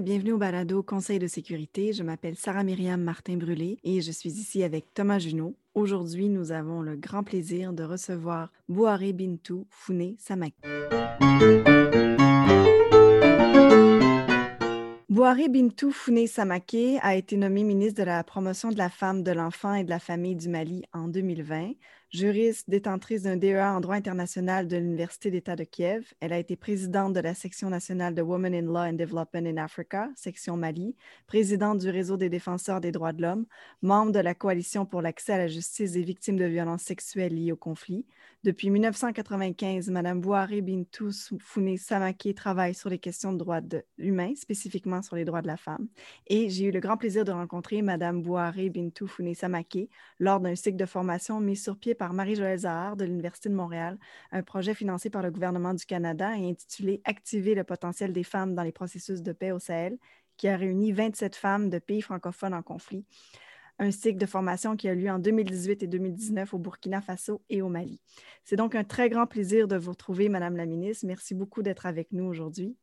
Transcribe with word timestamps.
bienvenue 0.00 0.32
au 0.32 0.38
balado 0.38 0.82
Conseil 0.84 1.18
de 1.18 1.26
sécurité. 1.26 1.92
Je 1.92 2.04
m'appelle 2.04 2.36
Sarah 2.36 2.62
Myriam 2.62 3.02
Martin-Brûlé 3.02 3.78
et 3.82 4.00
je 4.00 4.12
suis 4.12 4.30
ici 4.30 4.62
avec 4.62 4.94
Thomas 4.94 5.18
Junot. 5.18 5.56
Aujourd'hui, 5.74 6.28
nous 6.28 6.52
avons 6.52 6.82
le 6.82 6.94
grand 6.94 7.24
plaisir 7.24 7.72
de 7.72 7.82
recevoir 7.82 8.52
Bouharé 8.68 9.12
Bintou 9.12 9.66
Founé 9.70 10.14
Samak. 10.18 10.54
Bouharé 15.08 15.48
Bintou 15.48 15.90
Founé 15.90 16.28
Samaké 16.28 17.00
a 17.02 17.16
été 17.16 17.36
nommée 17.36 17.64
ministre 17.64 18.00
de 18.00 18.06
la 18.06 18.22
Promotion 18.22 18.70
de 18.70 18.78
la 18.78 18.90
femme, 18.90 19.24
de 19.24 19.32
l'enfant 19.32 19.74
et 19.74 19.82
de 19.82 19.90
la 19.90 19.98
famille 19.98 20.36
du 20.36 20.48
Mali 20.48 20.84
en 20.92 21.08
2020 21.08 21.72
juriste 22.10 22.70
détentrice 22.70 23.22
d'un 23.22 23.36
DEA 23.36 23.74
en 23.74 23.80
droit 23.80 23.96
international 23.96 24.66
de 24.66 24.76
l'Université 24.76 25.30
d'État 25.30 25.56
de 25.56 25.64
Kiev. 25.64 26.14
Elle 26.20 26.32
a 26.32 26.38
été 26.38 26.56
présidente 26.56 27.12
de 27.12 27.20
la 27.20 27.34
section 27.34 27.68
nationale 27.68 28.14
de 28.14 28.22
Women 28.22 28.54
in 28.54 28.62
Law 28.62 28.88
and 28.88 28.94
Development 28.94 29.46
in 29.46 29.58
Africa, 29.58 30.08
section 30.16 30.56
Mali, 30.56 30.96
présidente 31.26 31.78
du 31.78 31.90
réseau 31.90 32.16
des 32.16 32.30
défenseurs 32.30 32.80
des 32.80 32.92
droits 32.92 33.12
de 33.12 33.22
l'homme, 33.22 33.46
membre 33.82 34.12
de 34.12 34.20
la 34.20 34.34
coalition 34.34 34.86
pour 34.86 35.02
l'accès 35.02 35.34
à 35.34 35.38
la 35.38 35.48
justice 35.48 35.92
des 35.92 36.02
victimes 36.02 36.36
de 36.36 36.46
violences 36.46 36.82
sexuelles 36.82 37.34
liées 37.34 37.52
au 37.52 37.56
conflit, 37.56 38.06
depuis 38.44 38.70
1995, 38.70 39.90
Mme 39.90 40.20
Bouharé 40.20 40.60
Bintou 40.60 41.10
Founé 41.40 41.76
Samaké 41.76 42.34
travaille 42.34 42.72
sur 42.72 42.88
les 42.88 43.00
questions 43.00 43.32
de 43.32 43.38
droits 43.38 43.60
humains, 43.98 44.32
spécifiquement 44.36 45.02
sur 45.02 45.16
les 45.16 45.24
droits 45.24 45.42
de 45.42 45.48
la 45.48 45.56
femme. 45.56 45.88
Et 46.28 46.48
j'ai 46.48 46.66
eu 46.66 46.70
le 46.70 46.78
grand 46.78 46.96
plaisir 46.96 47.24
de 47.24 47.32
rencontrer 47.32 47.82
Mme 47.82 48.22
Bouharé 48.22 48.70
Bintou 48.70 49.08
Founé 49.08 49.34
Samaké 49.34 49.90
lors 50.20 50.38
d'un 50.38 50.54
cycle 50.54 50.76
de 50.76 50.86
formation 50.86 51.40
mis 51.40 51.56
sur 51.56 51.76
pied 51.76 51.96
par 51.98 52.14
Marie-Joëlle 52.14 52.60
Zahar 52.60 52.96
de 52.96 53.04
l'Université 53.04 53.50
de 53.50 53.54
Montréal, 53.54 53.98
un 54.32 54.42
projet 54.42 54.72
financé 54.72 55.10
par 55.10 55.22
le 55.22 55.30
gouvernement 55.30 55.74
du 55.74 55.84
Canada 55.84 56.36
et 56.36 56.48
intitulé 56.48 57.02
Activer 57.04 57.54
le 57.54 57.64
potentiel 57.64 58.12
des 58.12 58.24
femmes 58.24 58.54
dans 58.54 58.62
les 58.62 58.72
processus 58.72 59.22
de 59.22 59.32
paix 59.32 59.52
au 59.52 59.58
Sahel, 59.58 59.98
qui 60.36 60.48
a 60.48 60.56
réuni 60.56 60.92
27 60.92 61.36
femmes 61.36 61.68
de 61.68 61.78
pays 61.78 62.00
francophones 62.00 62.54
en 62.54 62.62
conflit 62.62 63.04
un 63.78 63.90
cycle 63.90 64.18
de 64.18 64.26
formation 64.26 64.76
qui 64.76 64.88
a 64.88 64.94
lieu 64.94 65.10
en 65.10 65.18
2018 65.18 65.82
et 65.82 65.86
2019 65.86 66.52
au 66.54 66.58
Burkina 66.58 67.00
Faso 67.00 67.42
et 67.48 67.62
au 67.62 67.68
Mali. 67.68 68.00
C'est 68.44 68.56
donc 68.56 68.74
un 68.74 68.84
très 68.84 69.08
grand 69.08 69.26
plaisir 69.26 69.68
de 69.68 69.76
vous 69.76 69.92
retrouver, 69.92 70.28
Madame 70.28 70.56
la 70.56 70.66
ministre. 70.66 71.06
Merci 71.06 71.34
beaucoup 71.34 71.62
d'être 71.62 71.86
avec 71.86 72.12
nous 72.12 72.24
aujourd'hui. 72.24 72.76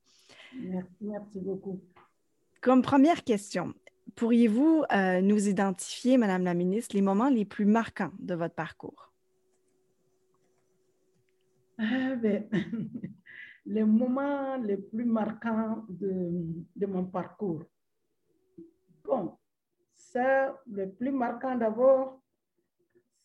Merci, 0.57 1.39
beaucoup. 1.39 1.81
Comme 2.61 2.81
première 2.81 3.23
question, 3.23 3.73
pourriez-vous 4.15 4.83
euh, 4.91 5.21
nous 5.21 5.47
identifier, 5.47 6.17
Madame 6.17 6.43
la 6.43 6.53
ministre, 6.53 6.95
les 6.95 7.01
moments 7.01 7.29
les 7.29 7.45
plus 7.45 7.65
marquants 7.65 8.11
de 8.19 8.35
votre 8.35 8.55
parcours? 8.55 9.11
Ah, 11.77 12.15
ben, 12.15 12.47
les 13.65 13.83
moments 13.83 14.57
les 14.57 14.77
plus 14.77 15.05
marquants 15.05 15.85
de, 15.89 16.45
de 16.75 16.85
mon 16.85 17.05
parcours. 17.05 17.63
Bon, 19.03 19.37
le 20.67 20.85
plus 20.85 21.11
marquant 21.11 21.55
d'abord, 21.55 22.21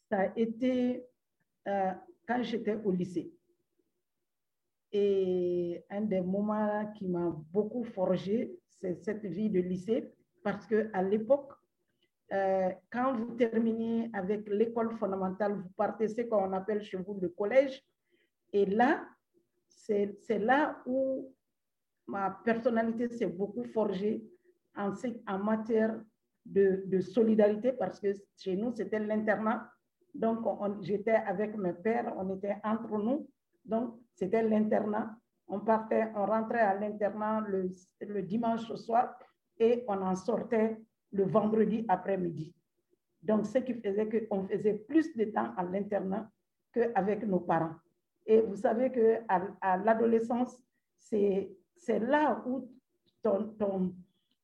ça 0.08 0.20
a 0.20 0.38
été 0.38 1.04
euh, 1.68 1.92
quand 2.26 2.42
j'étais 2.42 2.74
au 2.84 2.90
lycée. 2.90 3.32
Et 4.92 5.84
un 5.88 6.00
des 6.00 6.20
moments 6.20 6.92
qui 6.92 7.06
m'a 7.06 7.30
beaucoup 7.52 7.84
forgé, 7.84 8.58
c'est 8.66 8.94
cette 9.04 9.24
vie 9.24 9.50
de 9.50 9.60
lycée, 9.60 10.12
parce 10.42 10.66
qu'à 10.66 11.02
l'époque, 11.02 11.52
euh, 12.32 12.70
quand 12.90 13.16
vous 13.16 13.34
terminez 13.34 14.10
avec 14.12 14.48
l'école 14.48 14.96
fondamentale, 14.98 15.54
vous 15.54 15.70
partez 15.76 16.08
ce 16.08 16.22
qu'on 16.22 16.52
appelle 16.52 16.82
chez 16.82 16.96
vous 16.96 17.18
le 17.20 17.28
collège. 17.28 17.82
Et 18.52 18.66
là, 18.66 19.04
c'est 19.68 20.38
là 20.38 20.80
où 20.86 21.34
ma 22.06 22.30
personnalité 22.44 23.08
s'est 23.08 23.26
beaucoup 23.26 23.64
forgée 23.64 24.24
en, 24.76 24.92
en 25.26 25.38
matière 25.38 26.00
de, 26.46 27.00
solidarité 27.00 27.72
parce 27.72 27.98
que 28.00 28.12
chez 28.36 28.56
nous, 28.56 28.72
c'était 28.74 29.00
l'internat. 29.00 29.68
Donc, 30.14 30.44
j'étais 30.82 31.14
avec 31.14 31.56
mes 31.56 31.72
pères, 31.72 32.12
on 32.16 32.36
était 32.36 32.56
entre 32.64 32.98
nous. 32.98 33.28
Donc, 33.64 33.96
c'était 34.14 34.42
l'internat. 34.42 35.16
On 35.48 35.60
partait, 35.60 36.12
on 36.14 36.26
rentrait 36.26 36.60
à 36.60 36.74
l'internat 36.74 37.40
le, 37.48 37.68
le 38.00 38.22
dimanche 38.22 38.72
soir 38.74 39.16
et 39.60 39.84
on 39.86 40.00
en 40.02 40.16
sortait 40.16 40.80
le 41.12 41.24
vendredi 41.24 41.84
après-midi. 41.88 42.52
Donc, 43.22 43.46
ce 43.46 43.58
qui 43.58 43.74
faisait 43.74 44.26
qu'on 44.26 44.44
faisait 44.44 44.74
plus 44.74 45.14
de 45.14 45.24
temps 45.24 45.52
à 45.56 45.62
l'internat 45.62 46.28
qu'avec 46.72 47.22
nos 47.26 47.40
parents. 47.40 47.74
Et 48.24 48.40
vous 48.40 48.56
savez 48.56 48.90
qu'à 48.90 49.42
à, 49.60 49.76
l'adolescence, 49.76 50.56
c'est 50.98 51.50
là 51.88 52.42
où 52.46 52.68
ton, 53.22 53.48
ton, 53.58 53.94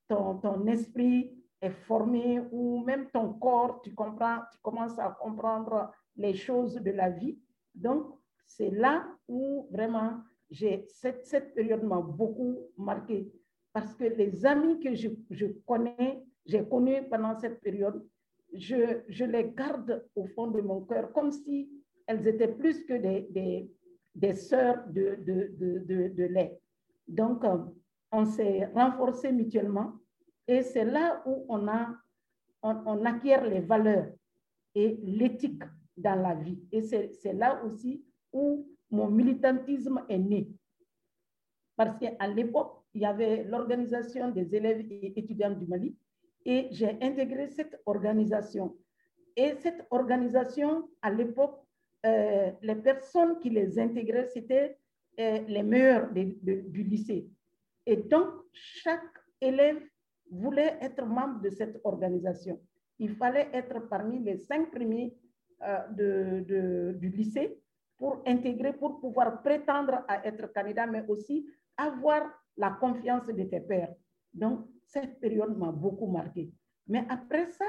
ton, 0.07 0.35
ton 0.39 0.67
esprit 0.67 1.33
est 1.63 1.71
formé 1.71 2.41
ou 2.51 2.85
même 2.85 3.09
ton 3.11 3.33
corps, 3.35 3.81
tu 3.83 3.95
comprends, 3.95 4.41
tu 4.53 4.59
commences 4.61 4.99
à 4.99 5.17
comprendre 5.19 5.91
les 6.17 6.35
choses 6.35 6.75
de 6.75 6.91
la 6.91 7.09
vie. 7.09 7.39
Donc, 7.75 8.15
c'est 8.47 8.71
là 8.71 9.07
où 9.27 9.67
vraiment 9.71 10.21
cette, 10.51 11.25
cette 11.25 11.55
période 11.55 11.83
m'a 11.83 12.01
beaucoup 12.01 12.59
marqué 12.77 13.33
parce 13.77 13.93
que 13.93 14.05
les 14.05 14.47
amis 14.47 14.81
que 14.81 14.95
je, 14.95 15.11
je 15.29 15.49
connais, 15.67 16.25
j'ai 16.47 16.67
connus 16.67 17.03
pendant 17.11 17.39
cette 17.39 17.61
période, 17.61 18.03
je, 18.55 19.03
je, 19.07 19.27
les 19.27 19.53
garde 19.55 20.03
au 20.15 20.25
fond 20.29 20.47
de 20.47 20.63
mon 20.63 20.81
cœur 20.87 21.13
comme 21.13 21.31
si 21.31 21.69
elles 22.07 22.27
étaient 22.27 22.55
plus 22.55 22.87
que 22.87 22.95
des, 22.95 23.27
des, 23.29 23.71
des 24.15 24.33
sœurs 24.33 24.83
de, 24.89 25.19
de, 25.19 25.55
de, 25.59 26.09
de 26.09 26.25
lait. 26.25 26.59
Donc, 27.07 27.45
euh, 27.45 27.59
on 28.11 28.25
s'est 28.25 28.65
renforcés 28.75 29.31
mutuellement 29.31 29.93
et 30.49 30.63
c'est 30.63 30.87
là 30.87 31.23
où 31.27 31.45
on, 31.51 31.69
a, 31.69 31.95
on, 32.63 33.05
acquiert 33.05 33.45
les 33.45 33.61
valeurs 33.61 34.07
et 34.75 34.99
l'éthique 35.03 35.65
dans 35.99 36.15
la 36.15 36.35
vie. 36.35 36.63
Et 36.73 36.81
c'est 36.81 37.35
là 37.35 37.63
aussi 37.63 38.03
où 38.33 38.67
mon 38.91 39.11
militantisme 39.11 40.03
est 40.09 40.17
né. 40.17 40.49
Parce 41.77 41.99
qu'à 41.99 42.27
l'époque, 42.27 42.86
il 42.97 43.03
y 43.03 43.05
avait 43.05 43.45
l'organisation 43.45 44.31
des 44.31 44.55
élèves 44.55 44.87
et 44.91 45.19
étudiants 45.19 45.51
du 45.51 45.67
Mali 45.67 45.95
et 46.47 46.69
j'ai 46.71 46.97
intégré 47.03 47.47
cette 47.51 47.79
organisation. 47.85 48.75
Et 49.37 49.55
cette 49.59 49.87
organisation, 49.91 50.89
à 51.03 51.11
l'époque, 51.11 51.61
euh, 52.07 52.51
les 52.63 52.77
personnes 52.77 53.39
qui 53.39 53.51
les 53.51 53.79
intégraient, 53.79 54.29
c'était 54.33 54.79
euh, 55.21 55.41
les 55.47 55.63
meilleurs 55.63 56.11
du 56.11 56.83
lycée. 56.85 57.29
Et 57.85 57.97
donc, 57.97 58.29
chaque 58.55 59.15
élève 59.43 59.83
voulait 60.31 60.79
être 60.81 61.05
membre 61.05 61.43
de 61.43 61.51
cette 61.51 61.79
organisation. 61.85 62.59
Il 62.99 63.15
fallait 63.15 63.51
être 63.53 63.79
parmi 63.91 64.21
les 64.21 64.39
cinq 64.39 64.71
premiers 64.71 65.15
euh, 65.63 65.87
de, 65.91 66.95
du 66.99 67.11
lycée 67.11 67.61
pour 67.99 68.23
intégrer, 68.27 68.73
pour 68.73 69.01
pouvoir 69.01 69.43
prétendre 69.43 70.03
à 70.09 70.27
être 70.27 70.51
candidat, 70.55 70.87
mais 70.87 71.05
aussi 71.07 71.47
avoir 71.77 72.23
la 72.57 72.71
confiance 72.71 73.27
de 73.27 73.43
tes 73.45 73.61
pairs. 73.61 73.95
Donc, 74.33 74.67
cette 74.85 75.21
période 75.21 75.57
m'a 75.57 75.73
beaucoup 75.73 76.07
marqué. 76.07 76.53
Mais 76.87 77.05
après 77.09 77.47
ça, 77.51 77.65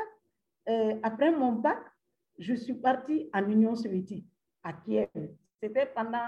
euh, 0.70 1.00
après 1.04 1.32
mon 1.32 1.54
bac, 1.54 1.80
je 2.38 2.54
suis 2.54 2.76
partie 2.76 3.30
en 3.34 3.50
Union 3.50 3.76
soviétique, 3.76 4.28
à 4.64 4.74
Kiev. 4.74 5.10
C'était 5.60 5.88
pendant 5.88 6.28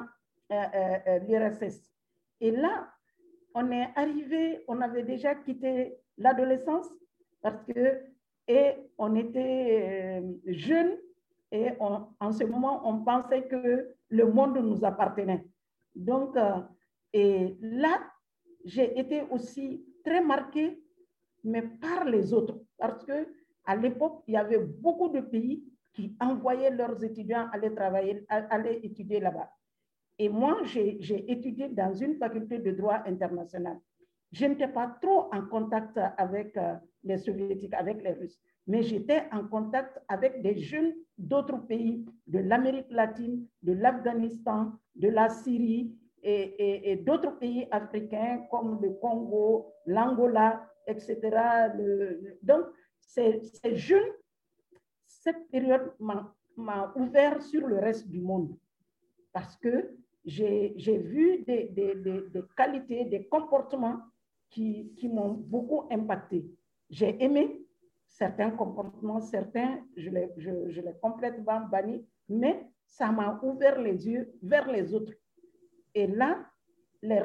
euh, 0.51 1.19
l'IRSS. 1.19 1.91
Et 2.41 2.51
là, 2.51 2.91
on 3.53 3.71
est 3.71 3.89
arrivé, 3.95 4.63
on 4.67 4.81
avait 4.81 5.03
déjà 5.03 5.35
quitté 5.35 5.97
l'adolescence 6.17 6.87
parce 7.41 7.63
que 7.63 8.01
et 8.47 8.73
on 8.97 9.15
était 9.15 10.21
euh, 10.21 10.33
jeunes 10.47 10.97
et 11.51 11.69
en 11.79 12.31
ce 12.31 12.43
moment, 12.43 12.87
on 12.87 13.03
pensait 13.03 13.47
que 13.47 13.95
le 14.09 14.25
monde 14.25 14.57
nous 14.57 14.83
appartenait. 14.83 15.45
Donc, 15.95 16.35
euh, 16.37 16.61
et 17.13 17.57
là, 17.61 17.99
j'ai 18.65 18.97
été 18.99 19.23
aussi 19.31 19.85
très 20.03 20.23
marquée, 20.23 20.81
mais 21.43 21.61
par 21.61 22.05
les 22.05 22.33
autres, 22.33 22.59
parce 22.77 23.03
que 23.03 23.27
à 23.65 23.75
l'époque, 23.75 24.23
il 24.27 24.33
y 24.33 24.37
avait 24.37 24.59
beaucoup 24.59 25.09
de 25.09 25.21
pays 25.21 25.63
qui 25.93 26.15
envoyaient 26.19 26.71
leurs 26.71 27.03
étudiants 27.03 27.47
aller 27.51 27.73
travailler, 27.73 28.25
aller 28.29 28.79
étudier 28.83 29.19
là-bas. 29.19 29.49
Et 30.17 30.27
moi, 30.27 30.57
j'ai 30.63 31.31
étudié 31.31 31.69
dans 31.69 31.93
une 31.93 32.15
faculté 32.15 32.59
de 32.59 32.71
droit 32.71 33.01
international. 33.05 33.79
Je 34.31 34.45
n'étais 34.45 34.67
pas 34.67 34.97
trop 35.01 35.33
en 35.33 35.45
contact 35.45 35.99
avec 36.17 36.55
euh, 36.57 36.75
les 37.03 37.17
soviétiques, 37.17 37.73
avec 37.73 38.03
les 38.03 38.11
Russes, 38.11 38.39
mais 38.67 38.83
j'étais 38.83 39.23
en 39.31 39.47
contact 39.47 39.99
avec 40.07 40.41
des 40.43 40.59
jeunes 40.59 40.93
d'autres 41.17 41.57
pays, 41.65 42.05
de 42.27 42.39
l'Amérique 42.39 42.91
latine, 42.91 43.47
de 43.63 43.73
l'Afghanistan, 43.73 44.73
de 44.95 45.07
la 45.07 45.29
Syrie 45.29 45.95
et, 46.23 46.95
d'autres 46.97 47.37
pays 47.37 47.67
africains 47.71 48.45
comme 48.49 48.79
le 48.81 48.91
Congo, 48.91 49.73
l'Angola, 49.85 50.67
etc. 50.87 51.19
donc, 52.41 52.65
ces, 52.99 53.41
jeunes, 53.75 54.11
cette 55.07 55.49
période 55.49 55.93
m'a 55.99 56.93
ouvert 56.95 57.41
sur 57.41 57.67
le 57.67 57.79
reste 57.79 58.07
du 58.07 58.21
monde 58.21 58.55
parce 59.31 59.55
que 59.57 59.95
j'ai 60.25 60.97
vu 60.97 61.43
des, 61.43 61.69
des, 61.69 61.95
des, 61.95 62.21
des, 62.29 62.43
qualités, 62.55 63.05
des 63.05 63.25
comportements 63.27 63.99
qui, 64.49 64.93
qui 64.95 65.07
m'ont 65.07 65.33
beaucoup 65.33 65.87
impacté. 65.91 66.45
J'ai 66.89 67.23
aimé 67.23 67.65
certains 68.07 68.51
comportements, 68.51 69.21
certains, 69.21 69.79
je 69.95 70.09
les, 70.09 70.29
je, 70.37 70.69
je 70.69 70.81
les 70.81 70.93
complètement 71.01 71.61
bannis, 71.61 72.05
mais 72.27 72.67
ça 72.85 73.11
m'a 73.11 73.39
ouvert 73.43 73.79
les 73.79 74.07
yeux 74.07 74.33
vers 74.41 74.69
les 74.69 74.93
autres. 74.93 75.13
Et 75.95 76.07
là, 76.07 76.45
les, 77.01 77.21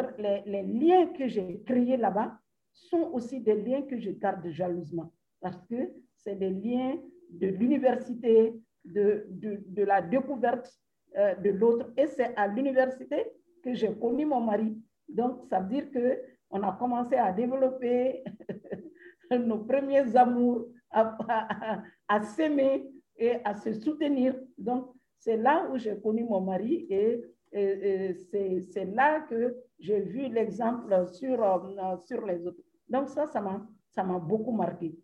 les, 0.47 0.63
liens 0.63 1.07
que 1.09 1.27
j'ai 1.27 1.63
créés 1.67 1.97
là-bas 1.97 2.39
sont 2.73 3.11
aussi 3.13 3.41
des 3.41 3.55
liens 3.55 3.83
que 3.83 3.99
je 3.99 4.11
garde 4.11 4.49
jalousement, 4.51 5.13
parce 5.41 5.61
que 5.67 5.93
c'est 6.17 6.37
des 6.37 6.51
liens 6.51 6.97
de 7.31 7.49
l'université, 7.49 8.55
de, 8.85 9.27
de, 9.31 9.61
de, 9.67 9.83
la 9.83 10.01
découverte 10.03 10.71
euh, 11.17 11.35
de 11.37 11.51
l'autre. 11.51 11.93
Et 11.97 12.07
c'est 12.07 12.35
à 12.37 12.47
l'université 12.47 13.33
que 13.63 13.75
j'ai 13.75 13.95
connu 13.95 14.27
mon 14.27 14.41
mari. 14.41 14.77
Donc, 15.09 15.47
ça 15.49 15.61
veut 15.61 15.69
dire 15.69 15.91
qu'on 15.91 16.63
a 16.63 16.73
commencé 16.73 17.17
à 17.17 17.33
développer 17.33 18.25
nos 19.31 19.59
premiers 19.59 20.17
amours, 20.17 20.67
à, 20.91 21.17
à, 21.29 21.83
à 22.09 22.23
s'aimer 22.23 22.91
et 23.17 23.37
à 23.45 23.55
se 23.57 23.73
soutenir. 23.73 24.35
Donc, 24.57 24.95
c'est 25.19 25.37
là 25.37 25.69
où 25.71 25.79
j'ai 25.79 25.99
connu 26.01 26.25
mon 26.25 26.41
mari 26.41 26.87
et 26.91 27.23
c'est 27.55 28.85
là 28.95 29.21
que 29.21 29.57
j'ai 29.79 30.01
vu 30.01 30.29
l'exemple 30.29 31.07
sur, 31.13 31.43
euh, 31.43 31.97
sur 31.99 32.27
les 32.27 32.47
autres. 32.47 32.61
Donc, 32.89 33.09
ça, 33.09 33.27
ça 33.27 34.03
m'a 34.03 34.19
beaucoup 34.19 34.53
marqué. 34.53 34.95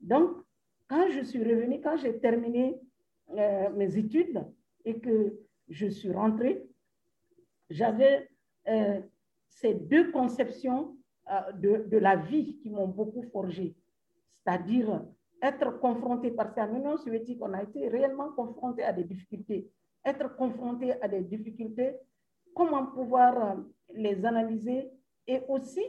Donc, 0.00 0.36
quand 0.88 1.08
je 1.10 1.20
suis 1.20 1.42
revenue, 1.42 1.80
quand 1.80 1.96
j'ai 1.96 2.18
terminé 2.18 2.80
euh, 3.30 3.70
mes 3.70 3.96
études 3.96 4.44
et 4.84 4.98
que 4.98 5.38
je 5.68 5.86
suis 5.86 6.10
rentrée, 6.10 6.66
j'avais 7.70 8.28
euh, 8.68 9.00
ces 9.48 9.74
deux 9.74 10.10
conceptions 10.10 10.96
de, 11.54 11.86
de, 11.88 11.98
la 11.98 12.16
vie 12.16 12.58
qui 12.58 12.68
m'ont 12.68 12.88
beaucoup 12.88 13.22
forgé, 13.22 13.76
c'est-à-dire 14.34 15.04
être 15.40 15.78
confronté, 15.78 16.32
parce 16.32 16.52
qu'à 16.52 16.66
l'Union 16.66 16.96
soviétique, 16.96 17.38
on 17.40 17.52
a 17.52 17.62
été 17.62 17.88
réellement 17.88 18.32
confronté 18.32 18.82
à 18.82 18.92
des 18.92 19.04
difficultés. 19.04 19.70
Être 20.04 20.34
confronté 20.36 20.92
à 21.00 21.08
des 21.08 21.20
difficultés, 21.22 21.96
comment 22.54 22.86
pouvoir 22.86 23.36
euh, 23.36 23.60
les 23.94 24.24
analyser 24.24 24.90
et 25.26 25.42
aussi 25.48 25.82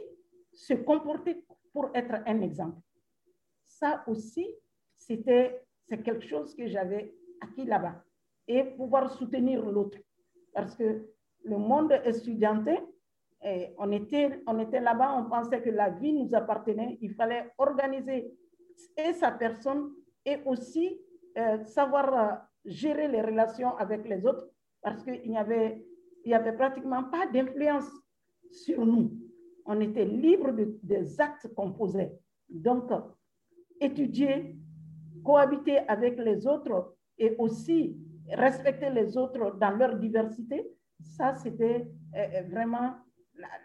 se 0.52 0.74
comporter 0.74 1.44
pour 1.72 1.90
être 1.94 2.22
un 2.26 2.40
exemple. 2.42 2.80
Ça 3.66 4.04
aussi, 4.06 4.46
c'était 4.96 5.64
c'est 5.86 6.02
quelque 6.02 6.26
chose 6.26 6.54
que 6.54 6.66
j'avais 6.66 7.14
acquis 7.40 7.64
là-bas 7.64 8.02
et 8.48 8.64
pouvoir 8.64 9.10
soutenir 9.10 9.64
l'autre. 9.64 9.98
Parce 10.52 10.74
que 10.74 11.06
le 11.44 11.58
monde 11.58 11.92
étudiantin, 12.04 12.76
eh, 13.42 13.74
on 13.78 13.92
était, 13.92 14.42
on 14.46 14.58
était 14.58 14.80
là-bas, 14.80 15.14
on 15.18 15.28
pensait 15.28 15.60
que 15.60 15.70
la 15.70 15.90
vie 15.90 16.12
nous 16.12 16.34
appartenait, 16.34 16.98
il 17.02 17.12
fallait 17.12 17.52
organiser 17.58 18.32
et 18.96 19.12
sa 19.12 19.30
personne 19.30 19.92
et 20.24 20.38
aussi 20.46 20.98
euh, 21.36 21.62
savoir 21.64 22.14
euh, 22.14 22.34
gérer 22.64 23.08
les 23.08 23.22
relations 23.22 23.76
avec 23.76 24.08
les 24.08 24.24
autres 24.26 24.48
parce 24.82 25.02
qu'il 25.02 25.28
n'y 25.28 25.38
avait, 25.38 25.84
avait 26.30 26.52
pratiquement 26.52 27.04
pas 27.04 27.26
d'influence 27.26 27.90
sur 28.50 28.84
nous. 28.84 29.12
On 29.66 29.80
était 29.80 30.04
libre 30.04 30.52
de, 30.52 30.78
des 30.82 31.20
actes 31.20 31.48
qu'on 31.54 31.72
posait. 31.72 32.12
Donc, 32.48 32.90
étudier, 33.80 34.56
cohabiter 35.24 35.78
avec 35.88 36.18
les 36.18 36.46
autres 36.46 36.94
et 37.18 37.34
aussi 37.38 37.96
respecter 38.28 38.90
les 38.90 39.16
autres 39.16 39.56
dans 39.58 39.70
leur 39.70 39.96
diversité, 39.96 40.70
ça, 41.00 41.34
c'était 41.34 41.88
euh, 42.14 42.42
vraiment 42.50 42.94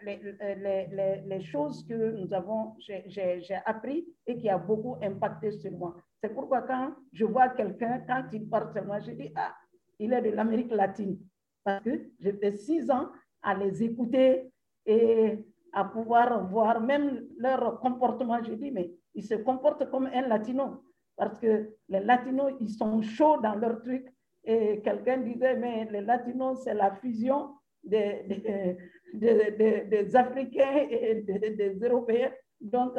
les, 0.02 0.20
les, 0.56 0.86
les, 0.86 1.22
les, 1.26 1.40
choses 1.40 1.86
que 1.86 2.12
nous 2.12 2.32
avons, 2.34 2.74
j'ai 2.78 3.60
appris 3.64 4.06
et 4.26 4.36
qui 4.36 4.48
a 4.48 4.58
beaucoup 4.58 4.96
impacté 5.02 5.52
sur 5.52 5.70
moi. 5.72 5.96
C'est 6.22 6.34
pourquoi 6.34 6.62
quand 6.62 6.94
je 7.12 7.24
vois 7.24 7.48
quelqu'un, 7.48 8.02
quand 8.06 8.24
il 8.32 8.48
parle 8.48 8.72
sur 8.72 8.84
moi, 8.84 9.00
je 9.00 9.12
dis, 9.12 9.32
ah, 9.36 9.54
il 9.98 10.12
est 10.12 10.22
de 10.22 10.30
l'Amérique 10.30 10.70
latine. 10.70 11.18
Parce 11.64 11.82
que 11.82 12.10
j'ai 12.18 12.32
fait 12.32 12.56
six 12.56 12.90
ans 12.90 13.08
à 13.42 13.54
les 13.54 13.82
écouter 13.82 14.50
et 14.86 15.38
à 15.72 15.84
pouvoir 15.84 16.46
voir 16.48 16.80
même 16.80 17.26
leur 17.38 17.80
comportement. 17.80 18.42
Je 18.42 18.52
dis, 18.52 18.70
mais 18.70 18.92
ils 19.14 19.24
se 19.24 19.34
comportent 19.34 19.90
comme 19.90 20.06
un 20.12 20.28
latino. 20.28 20.82
Parce 21.16 21.38
que 21.38 21.70
les 21.88 22.00
latinos, 22.00 22.52
ils 22.60 22.70
sont 22.70 23.00
chauds 23.02 23.40
dans 23.40 23.54
leur 23.54 23.82
truc. 23.82 24.06
Et 24.44 24.80
quelqu'un 24.82 25.18
disait, 25.18 25.56
mais 25.56 25.86
les 25.90 26.00
latinos, 26.00 26.62
c'est 26.64 26.74
la 26.74 26.92
fusion 26.96 27.54
des, 27.84 28.24
des, 28.26 28.76
des, 29.12 29.84
des, 29.84 30.16
Africains 30.16 30.86
et 30.90 31.22
des, 31.22 31.78
Européens. 31.82 32.32
Donc, 32.60 32.92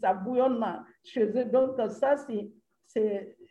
ça 0.00 0.14
bouillonne 0.14 0.64
chez 1.02 1.24
eux. 1.24 1.44
Donc, 1.44 1.78
ça, 1.90 2.16
c'est, 2.16 2.50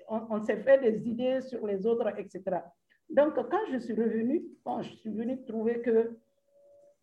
on, 0.10 0.22
on 0.30 0.44
s'est 0.44 0.58
fait 0.58 0.80
des 0.80 1.08
idées 1.08 1.42
sur 1.42 1.66
les 1.66 1.86
autres, 1.86 2.08
etc. 2.18 2.44
Donc, 3.10 3.36
quand 3.36 3.66
je 3.72 3.78
suis 3.78 3.94
revenue, 3.94 4.44
bon, 4.66 4.82
je 4.82 4.94
suis 4.96 5.10
venue 5.10 5.44
trouver 5.46 5.82
que 5.82 6.18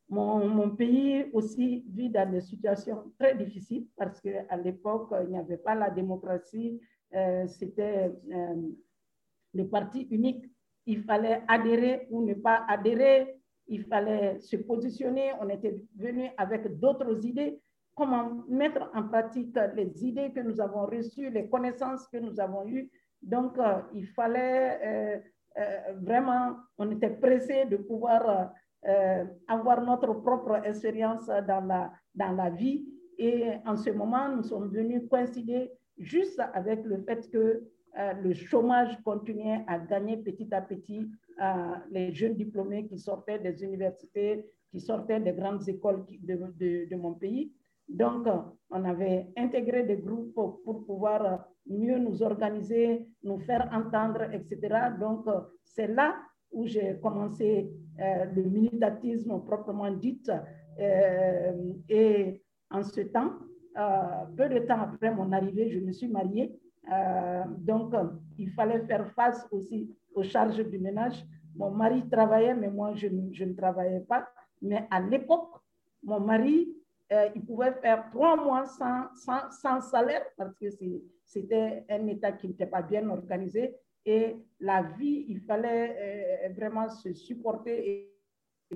mon, 0.08 0.46
mon, 0.48 0.70
pays 0.70 1.30
aussi 1.32 1.84
vit 1.88 2.10
dans 2.10 2.30
des 2.30 2.42
situations 2.42 3.12
très 3.18 3.34
difficiles 3.34 3.86
parce 3.96 4.20
qu'à 4.20 4.56
l'époque, 4.56 5.08
il 5.22 5.30
n'y 5.30 5.38
avait 5.38 5.56
pas 5.56 5.74
la 5.74 5.90
démocratie, 5.90 6.80
euh, 7.14 7.46
c'était 7.46 8.12
euh, 8.32 8.54
le 9.54 9.68
parti 9.68 10.02
unique. 10.10 10.44
Il 10.86 11.02
fallait 11.04 11.42
adhérer 11.48 12.06
ou 12.10 12.22
ne 12.22 12.34
pas 12.34 12.66
adhérer 12.68 13.40
il 13.68 13.84
fallait 13.84 14.40
se 14.40 14.56
positionner, 14.56 15.32
on 15.40 15.48
était 15.48 15.80
venu 15.96 16.30
avec 16.36 16.78
d'autres 16.78 17.24
idées, 17.24 17.60
comment 17.94 18.44
mettre 18.48 18.90
en 18.94 19.04
pratique 19.04 19.56
les 19.74 20.04
idées 20.04 20.32
que 20.32 20.40
nous 20.40 20.60
avons 20.60 20.86
reçues, 20.86 21.30
les 21.30 21.48
connaissances 21.48 22.06
que 22.08 22.18
nous 22.18 22.40
avons 22.40 22.66
eues. 22.66 22.90
Donc, 23.22 23.58
euh, 23.58 23.80
il 23.94 24.06
fallait 24.06 24.80
euh, 24.84 25.18
euh, 25.58 25.94
vraiment, 26.02 26.56
on 26.78 26.90
était 26.90 27.10
pressé 27.10 27.64
de 27.66 27.76
pouvoir 27.76 28.52
avoir 29.48 29.80
notre 29.80 30.12
propre 30.12 30.60
expérience 30.62 31.26
dans 31.48 31.66
la, 31.66 31.90
dans 32.14 32.32
la 32.32 32.50
vie. 32.50 32.84
Et 33.16 33.52
en 33.64 33.78
ce 33.78 33.88
moment, 33.88 34.28
nous 34.28 34.42
sommes 34.42 34.68
venus 34.68 35.08
coïncider 35.08 35.72
juste 35.96 36.38
avec 36.52 36.84
le 36.84 36.98
fait 36.98 37.30
que 37.30 37.62
le 37.96 38.34
chômage 38.34 39.00
continuait 39.02 39.64
à 39.68 39.78
gagner 39.78 40.18
petit 40.18 40.52
à 40.52 40.60
petit 40.60 41.10
les 41.90 42.12
jeunes 42.12 42.34
diplômés 42.34 42.84
qui 42.86 42.98
sortaient 42.98 43.38
des 43.38 43.64
universités, 43.64 44.44
qui 44.70 44.80
sortaient 44.80 45.20
des 45.20 45.32
grandes 45.32 45.66
écoles 45.66 46.04
de, 46.20 46.86
de 46.86 46.96
mon 46.96 47.14
pays. 47.14 47.54
Donc, 47.88 48.26
on 48.70 48.84
avait 48.84 49.28
intégré 49.36 49.84
des 49.84 49.98
groupes 49.98 50.34
pour 50.34 50.84
pouvoir 50.86 51.46
mieux 51.66 51.98
nous 51.98 52.22
organiser, 52.22 53.06
nous 53.22 53.38
faire 53.40 53.68
entendre, 53.72 54.22
etc. 54.32 54.58
Donc, 54.98 55.26
c'est 55.62 55.86
là 55.86 56.16
où 56.50 56.66
j'ai 56.66 56.98
commencé 57.02 57.70
euh, 58.00 58.24
le 58.34 58.42
militatisme 58.42 59.40
proprement 59.44 59.90
dit. 59.90 60.22
Euh, 60.78 61.72
et 61.88 62.42
en 62.70 62.82
ce 62.82 63.02
temps, 63.02 63.32
euh, 63.76 64.24
peu 64.36 64.48
de 64.48 64.60
temps 64.60 64.80
après 64.80 65.14
mon 65.14 65.30
arrivée, 65.32 65.70
je 65.70 65.80
me 65.80 65.92
suis 65.92 66.08
mariée. 66.08 66.58
Donc, 67.60 67.94
il 68.36 68.50
fallait 68.50 68.84
faire 68.84 69.10
face 69.12 69.46
aussi 69.50 69.90
aux 70.14 70.22
charges 70.22 70.62
du 70.68 70.78
ménage. 70.78 71.24
Mon 71.56 71.70
mari 71.70 72.06
travaillait, 72.10 72.54
mais 72.54 72.68
moi, 72.68 72.92
je, 72.94 73.08
je 73.32 73.44
ne 73.44 73.54
travaillais 73.54 74.00
pas. 74.00 74.28
Mais 74.60 74.86
à 74.90 75.00
l'époque, 75.00 75.48
mon 76.02 76.20
mari, 76.20 76.68
euh, 77.14 77.28
il 77.34 77.44
pouvait 77.44 77.72
faire 77.74 78.10
trois 78.10 78.36
mois 78.36 78.66
sans, 78.66 79.14
sans, 79.14 79.50
sans 79.50 79.80
salaire 79.80 80.24
parce 80.36 80.54
que 80.56 80.66
c'était 81.24 81.84
un 81.88 82.06
État 82.06 82.32
qui 82.32 82.48
n'était 82.48 82.66
pas 82.66 82.82
bien 82.82 83.08
organisé. 83.08 83.74
Et 84.04 84.36
la 84.60 84.82
vie, 84.82 85.24
il 85.28 85.40
fallait 85.40 86.46
euh, 86.46 86.52
vraiment 86.52 86.88
se 86.88 87.12
supporter 87.12 87.88
et, 87.88 88.10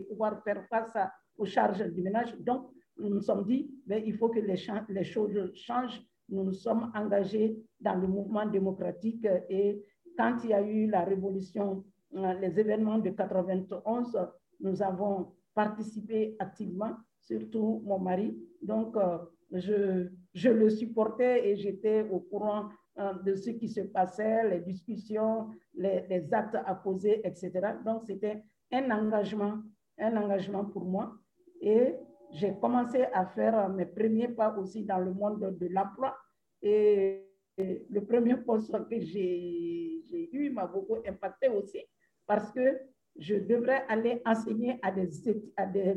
pouvoir 0.09 0.43
faire 0.45 0.65
face 0.69 0.97
aux 1.37 1.45
charges 1.45 1.85
du 1.93 2.03
ménage. 2.03 2.37
Donc, 2.39 2.71
nous 2.99 3.09
nous 3.09 3.21
sommes 3.21 3.45
dit, 3.45 3.69
ben, 3.85 4.03
il 4.05 4.15
faut 4.17 4.29
que 4.29 4.39
les, 4.39 4.57
les 4.89 5.05
choses 5.05 5.53
changent. 5.55 6.01
Nous 6.29 6.45
nous 6.45 6.53
sommes 6.53 6.93
engagés 6.95 7.59
dans 7.81 7.95
le 7.95 8.07
mouvement 8.07 8.47
démocratique 8.47 9.27
et 9.49 9.83
quand 10.19 10.37
il 10.45 10.51
y 10.51 10.53
a 10.55 10.63
eu 10.63 10.89
la 10.89 11.05
révolution, 11.05 11.85
euh, 12.15 12.33
les 12.35 12.59
événements 12.59 12.99
de 12.99 13.11
91, 13.11 14.19
nous 14.61 14.83
avons 14.83 15.33
participé 15.55 16.37
activement, 16.39 16.97
surtout 17.29 17.83
mon 17.85 17.99
mari. 17.99 18.37
Donc, 18.63 18.97
euh, 18.97 19.19
je, 19.53 20.09
je 20.35 20.51
le 20.51 20.71
supportais 20.71 21.49
et 21.49 21.57
j'étais 21.57 22.03
au 22.11 22.21
courant 22.21 22.69
euh, 22.99 23.13
de 23.27 23.35
ce 23.35 23.51
qui 23.51 23.69
se 23.69 23.81
passait, 23.81 24.49
les 24.49 24.61
discussions, 24.61 25.49
les, 25.75 26.33
actes 26.33 26.57
à 26.73 26.75
poser, 26.75 27.21
etc. 27.27 27.51
Donc, 27.85 28.03
c'était 28.07 28.43
un 28.73 28.91
engagement, 28.91 29.55
un 29.99 30.17
engagement 30.17 30.65
pour 30.65 30.85
moi. 30.85 31.15
Et 31.61 31.95
j'ai 32.33 32.55
commencé 32.61 33.03
à 33.13 33.27
faire 33.27 33.69
mes 33.69 33.87
premiers 33.87 34.29
pas 34.29 34.57
aussi 34.59 34.85
dans 34.85 34.99
le 34.99 35.13
monde 35.13 35.57
de 35.61 35.67
l'emploi. 35.69 36.17
Et 36.63 37.25
le 37.57 38.01
premier 38.01 38.37
poste 38.37 38.73
que 38.89 39.01
j'ai 39.01 40.31
eu 40.33 40.51
m'a 40.51 40.67
beaucoup 40.67 40.99
impacté 41.07 41.49
aussi 41.49 41.81
parce 42.27 42.51
que 42.53 42.79
je 43.17 43.37
devrais 43.37 43.85
aller 43.89 44.23
enseigner 44.25 44.79
à 44.83 44.93
des, 44.93 45.09
à 45.57 45.67
des 45.67 45.97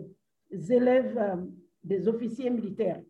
élèves, 0.52 1.18
euh, 1.18 1.36
des 1.84 2.08
officiers 2.08 2.50
militaires. 2.50 3.02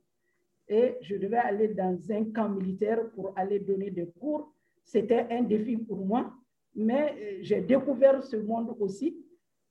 et 0.68 0.98
je 1.02 1.16
devais 1.18 1.38
aller 1.38 1.68
dans 1.68 2.00
un 2.12 2.24
camp 2.32 2.48
militaire 2.50 3.10
pour 3.12 3.34
aller 3.36 3.60
donner 3.60 3.92
des 3.92 4.08
cours. 4.20 4.54
C'était 4.84 5.28
un 5.30 5.44
défi 5.44 5.76
pour 5.76 6.06
moi, 6.06 6.34
mais 6.76 7.14
euh, 7.18 7.38
j'ai 7.42 7.62
découvert 7.62 8.24
ce 8.24 8.38
monde 8.38 8.76
aussi. 8.80 9.18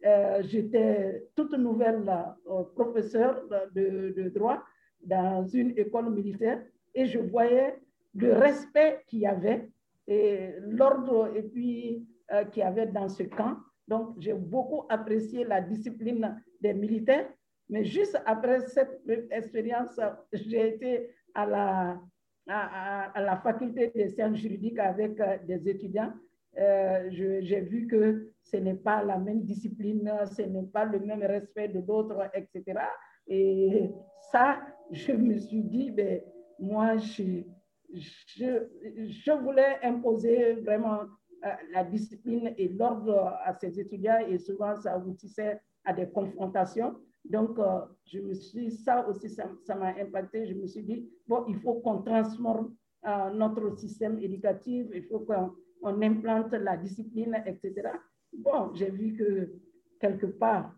Euh, 0.04 0.42
J'étais 0.42 1.26
toute 1.34 1.52
nouvelle 1.52 2.04
euh, 2.08 2.62
professeur 2.74 3.42
de, 3.74 4.12
de, 4.16 4.28
droit 4.28 4.62
dans 5.02 5.46
une 5.46 5.70
école 5.78 6.10
militaire 6.10 6.62
et 6.94 7.06
je 7.06 7.18
voyais 7.18 7.78
le 8.14 8.32
respect 8.34 9.02
qu'il 9.06 9.20
y 9.20 9.26
avait 9.26 9.70
et 10.06 10.54
l'ordre 10.60 11.30
et 11.34 11.42
puis 11.42 12.06
qu'il 12.52 12.60
y 12.60 12.62
avait 12.62 12.86
dans 12.86 13.08
ce 13.08 13.24
camp. 13.24 13.56
Donc, 13.88 14.14
j'ai 14.20 14.34
beaucoup 14.34 14.84
apprécié 14.88 15.44
la 15.44 15.60
discipline 15.60 16.40
des 16.60 16.74
militaires 16.74 17.28
mais 17.70 17.84
juste 17.84 18.20
après 18.26 18.60
cette 18.66 19.00
expérience, 19.30 19.98
j'ai 20.32 20.74
été 20.74 21.10
à 21.34 21.46
la, 21.46 22.00
à, 22.48 23.20
la 23.20 23.36
faculté 23.36 23.92
des 23.94 24.08
sciences 24.08 24.38
juridiques 24.38 24.78
avec 24.78 25.20
euh, 25.20 25.38
des 25.46 25.68
étudiants. 25.68 26.12
Euh, 26.58 27.08
j'ai 27.10 27.60
vu 27.60 27.86
que 27.86 28.32
ce 28.42 28.56
n'est 28.56 28.74
pas 28.74 29.04
la 29.04 29.18
même 29.18 29.42
discipline, 29.42 30.12
ce 30.26 30.42
n'est 30.42 30.66
pas 30.66 30.84
le 30.84 30.98
même 30.98 31.22
respect 31.22 31.68
de 31.68 31.80
d'autres, 31.80 32.28
etc. 32.34 32.80
Et 33.28 33.90
ça, 34.32 34.60
je 34.90 35.12
me 35.12 35.38
suis 35.38 35.62
dit, 35.62 35.92
ben, 35.92 36.20
moi, 36.58 36.96
je, 36.96 37.44
je, 37.94 38.66
je 39.06 39.32
voulais 39.32 39.78
imposer 39.82 40.54
vraiment 40.54 41.02
euh, 41.44 41.48
la 41.72 41.84
discipline 41.84 42.52
et 42.58 42.68
l'ordre 42.68 43.38
à 43.44 43.54
ces 43.54 43.80
étudiants 43.80 44.18
et 44.28 44.36
souvent 44.36 44.76
ça 44.76 44.92
aboutissait 44.94 45.58
à 45.86 45.92
des 45.94 46.06
confrontations. 46.06 46.96
Donc, 47.24 47.58
euh, 47.58 47.80
je 48.06 48.18
me 48.20 48.34
suis, 48.34 48.70
ça 48.70 49.06
aussi, 49.08 49.28
ça 49.28 49.74
m'a 49.74 49.94
impacté. 49.98 50.46
Je 50.46 50.54
me 50.54 50.66
suis 50.66 50.82
dit, 50.82 51.08
bon, 51.26 51.44
il 51.48 51.56
faut 51.56 51.74
qu'on 51.74 52.02
transforme 52.02 52.74
euh, 53.06 53.30
notre 53.30 53.78
système 53.78 54.18
éducatif, 54.18 54.86
il 54.94 55.04
faut 55.04 55.20
qu'on 55.20 56.02
implante 56.02 56.52
la 56.52 56.76
discipline, 56.76 57.42
etc. 57.46 57.90
Bon, 58.32 58.72
j'ai 58.74 58.90
vu 58.90 59.16
que 59.16 59.52
quelque 60.00 60.26
part, 60.26 60.74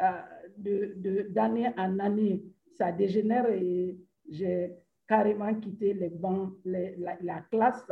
euh, 0.00 1.24
d'année 1.30 1.70
en 1.76 1.98
année, 1.98 2.44
ça 2.76 2.92
dégénère 2.92 3.50
et 3.50 3.98
j'ai 4.28 4.76
carrément 5.08 5.52
quitté 5.54 5.94
les 5.94 6.10
bancs, 6.10 6.52
la, 6.64 7.16
la, 7.20 7.40
classe 7.50 7.84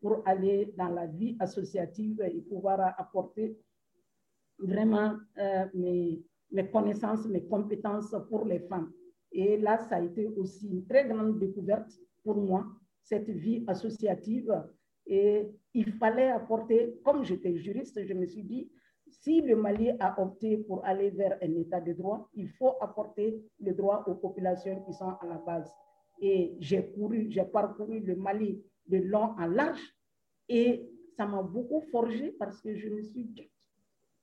pour 0.00 0.22
aller 0.26 0.74
dans 0.76 0.88
la 0.88 1.06
vie 1.06 1.36
associative 1.40 2.20
et 2.20 2.40
pouvoir 2.42 2.94
apporter 2.98 3.58
vraiment 4.58 5.16
mes 5.72 6.22
mes 6.50 6.68
connaissances, 6.70 7.26
mes 7.26 7.44
compétences 7.44 8.14
pour 8.28 8.44
les 8.44 8.60
femmes. 8.60 8.92
Et 9.32 9.58
là, 9.58 9.78
ça 9.78 9.96
a 9.96 10.02
été 10.02 10.26
aussi 10.26 10.68
une 10.68 10.86
très 10.86 11.06
grande 11.06 11.38
découverte 11.38 11.90
pour 12.24 12.36
moi, 12.36 12.66
cette 13.02 13.28
vie 13.28 13.64
associative. 13.66 14.64
Et 15.06 15.50
il 15.74 15.92
fallait 15.92 16.30
apporter, 16.30 16.98
comme 17.04 17.24
j'étais 17.24 17.56
juriste, 17.56 18.04
je 18.04 18.14
me 18.14 18.26
suis 18.26 18.42
dit, 18.42 18.70
si 19.10 19.40
le 19.40 19.56
Mali 19.56 19.90
a 20.00 20.20
opté 20.20 20.58
pour 20.58 20.84
aller 20.84 21.10
vers 21.10 21.38
un 21.42 21.54
état 21.56 21.80
de 21.80 21.92
droit, 21.92 22.28
il 22.34 22.48
faut 22.50 22.74
apporter 22.80 23.42
le 23.60 23.72
droit 23.72 24.04
aux 24.06 24.14
populations 24.14 24.82
qui 24.84 24.92
sont 24.92 25.08
à 25.08 25.26
la 25.26 25.38
base. 25.38 25.70
Et 26.20 26.56
j'ai 26.58 26.90
couru, 26.92 27.26
j'ai 27.30 27.44
parcouru 27.44 28.00
le 28.00 28.16
Mali 28.16 28.62
de 28.86 28.98
long 28.98 29.34
en 29.38 29.46
large 29.46 29.80
et 30.48 30.88
ça 31.16 31.26
m'a 31.26 31.42
beaucoup 31.42 31.80
forgé 31.92 32.32
parce 32.32 32.60
que 32.60 32.74
je 32.74 32.88
me 32.88 33.02
suis 33.02 33.24
dit, 33.24 33.50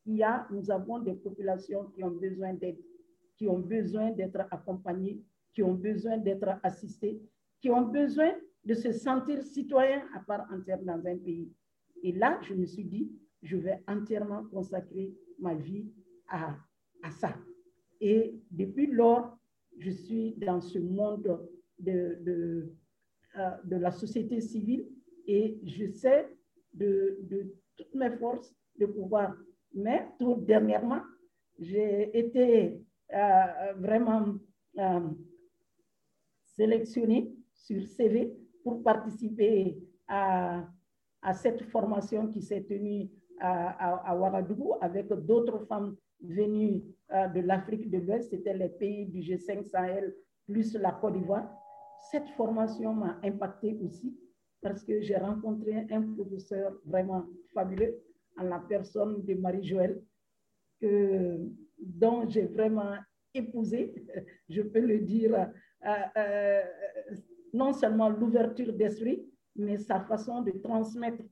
il 0.05 0.17
y 0.17 0.23
a, 0.23 0.47
nous 0.51 0.69
avons 0.69 0.99
des 0.99 1.13
populations 1.13 1.85
qui 1.85 2.03
ont 2.03 2.11
besoin 2.11 2.53
d'aide, 2.53 2.77
qui 3.37 3.47
ont 3.47 3.59
besoin 3.59 4.11
d'être 4.11 4.41
accompagnées, 4.51 5.21
qui 5.53 5.63
ont 5.63 5.73
besoin 5.73 6.17
d'être 6.17 6.59
assistées, 6.63 7.21
qui 7.59 7.69
ont 7.69 7.83
besoin 7.83 8.33
de 8.63 8.73
se 8.73 8.91
sentir 8.91 9.41
citoyens 9.43 10.03
à 10.15 10.19
part 10.19 10.47
entière 10.51 10.81
dans 10.81 11.05
un 11.05 11.17
pays. 11.17 11.51
Et 12.03 12.11
là, 12.11 12.39
je 12.43 12.53
me 12.53 12.65
suis 12.65 12.83
dit, 12.83 13.11
je 13.41 13.57
vais 13.57 13.81
entièrement 13.87 14.43
consacrer 14.45 15.13
ma 15.39 15.55
vie 15.55 15.91
à, 16.27 16.55
à 17.03 17.11
ça. 17.11 17.35
Et 18.01 18.35
depuis 18.51 18.87
lors, 18.87 19.37
je 19.77 19.91
suis 19.91 20.35
dans 20.37 20.61
ce 20.61 20.79
monde 20.79 21.39
de, 21.79 22.17
de, 22.21 22.73
euh, 23.37 23.49
de 23.63 23.75
la 23.75 23.91
société 23.91 24.39
civile 24.41 24.87
et 25.27 25.59
j'essaie 25.63 26.29
de, 26.73 27.19
de 27.23 27.53
toutes 27.75 27.93
mes 27.95 28.11
forces 28.17 28.55
de 28.79 28.85
pouvoir 28.85 29.35
mais 29.75 30.07
tout 30.19 30.35
dernièrement, 30.35 31.01
j'ai 31.59 32.17
été 32.17 32.81
euh, 33.13 33.73
vraiment 33.77 34.35
euh, 34.79 35.09
sélectionnée 36.43 37.31
sur 37.53 37.85
CV 37.85 38.33
pour 38.63 38.81
participer 38.81 39.77
à, 40.07 40.65
à 41.21 41.33
cette 41.33 41.61
formation 41.63 42.27
qui 42.27 42.41
s'est 42.41 42.63
tenue 42.63 43.09
à, 43.39 44.11
à, 44.11 44.15
Ouagadougou 44.17 44.75
avec 44.81 45.07
d'autres 45.25 45.65
femmes 45.65 45.95
venues 46.21 46.83
euh, 47.11 47.27
de 47.27 47.41
l'Afrique 47.41 47.89
de 47.89 47.99
l'Ouest. 47.99 48.29
C'était 48.29 48.53
les 48.53 48.69
pays 48.69 49.05
du 49.05 49.19
G5 49.19 49.65
Sahel 49.65 50.15
plus 50.45 50.73
la 50.75 50.91
Côte 50.93 51.13
d'Ivoire. 51.13 51.47
Cette 52.11 52.29
formation 52.29 52.93
m'a 52.93 53.19
impacté 53.23 53.77
aussi 53.83 54.17
parce 54.61 54.83
que 54.83 55.01
j'ai 55.01 55.17
rencontré 55.17 55.85
un 55.91 56.01
professeur 56.13 56.73
vraiment 56.85 57.25
fabuleux 57.53 58.01
en 58.37 58.43
la 58.43 58.59
personne 58.59 59.23
de 59.23 59.33
Marie-Joëlle, 59.35 60.01
dont 61.79 62.27
j'ai 62.29 62.45
vraiment 62.45 62.95
épousé, 63.33 63.93
je 64.49 64.61
peux 64.61 64.79
le 64.79 64.99
dire, 64.99 65.35
euh, 65.35 65.89
euh, 66.17 66.61
non 67.53 67.73
seulement 67.73 68.09
l'ouverture 68.09 68.73
d'esprit, 68.73 69.25
mais 69.55 69.77
sa 69.77 70.01
façon 70.01 70.41
de 70.41 70.51
transmettre 70.51 71.23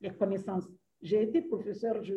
les 0.00 0.10
connaissances. 0.10 0.68
J'ai 1.02 1.22
été 1.22 1.42
professeur, 1.42 2.02
je, 2.02 2.14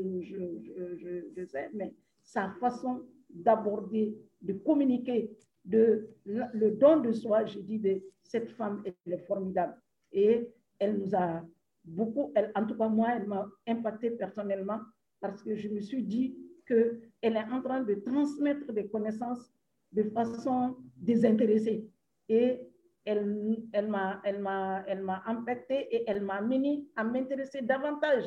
sais, 1.46 1.70
mais 1.74 1.94
sa 2.22 2.50
façon 2.60 3.06
d'aborder, 3.30 4.18
de 4.42 4.54
communiquer, 4.54 5.32
de, 5.64 6.10
le 6.26 6.72
don 6.72 7.00
de 7.00 7.12
soi, 7.12 7.46
je 7.46 7.60
dis, 7.60 7.80
de 7.80 8.02
cette 8.24 8.50
femme, 8.52 8.84
elle 8.86 9.14
est 9.14 9.26
formidable. 9.26 9.76
Et 10.12 10.50
elle 10.80 10.98
nous 10.98 11.16
a 11.16 11.44
beaucoup, 11.86 12.32
elle, 12.36 12.52
en 12.56 12.66
tout 12.66 12.76
cas 12.76 12.88
moi, 12.90 13.10
elle 13.16 13.28
m'a 13.28 13.50
impacté 13.68 14.12
personnellement 14.12 14.80
parce 15.20 15.42
que 15.44 15.56
je 15.56 15.70
me 15.70 15.80
suis 15.80 16.04
dit 16.04 16.38
qu'elle 16.68 17.02
est 17.22 17.52
en 17.52 17.62
train 17.62 17.82
de 17.82 17.96
transmettre 17.96 18.72
des 18.74 18.88
connaissances 18.88 19.52
de 19.92 20.04
façon 20.04 20.78
désintéressée. 20.98 21.90
Et 22.30 22.62
elle, 23.06 23.58
elle 23.74 23.90
m'a 23.90 25.24
impacté 25.26 25.96
et 25.96 26.04
elle 26.08 26.24
m'a 26.24 26.36
amené 26.36 26.88
à 26.96 27.04
m'intéresser 27.04 27.62
davantage 27.62 28.26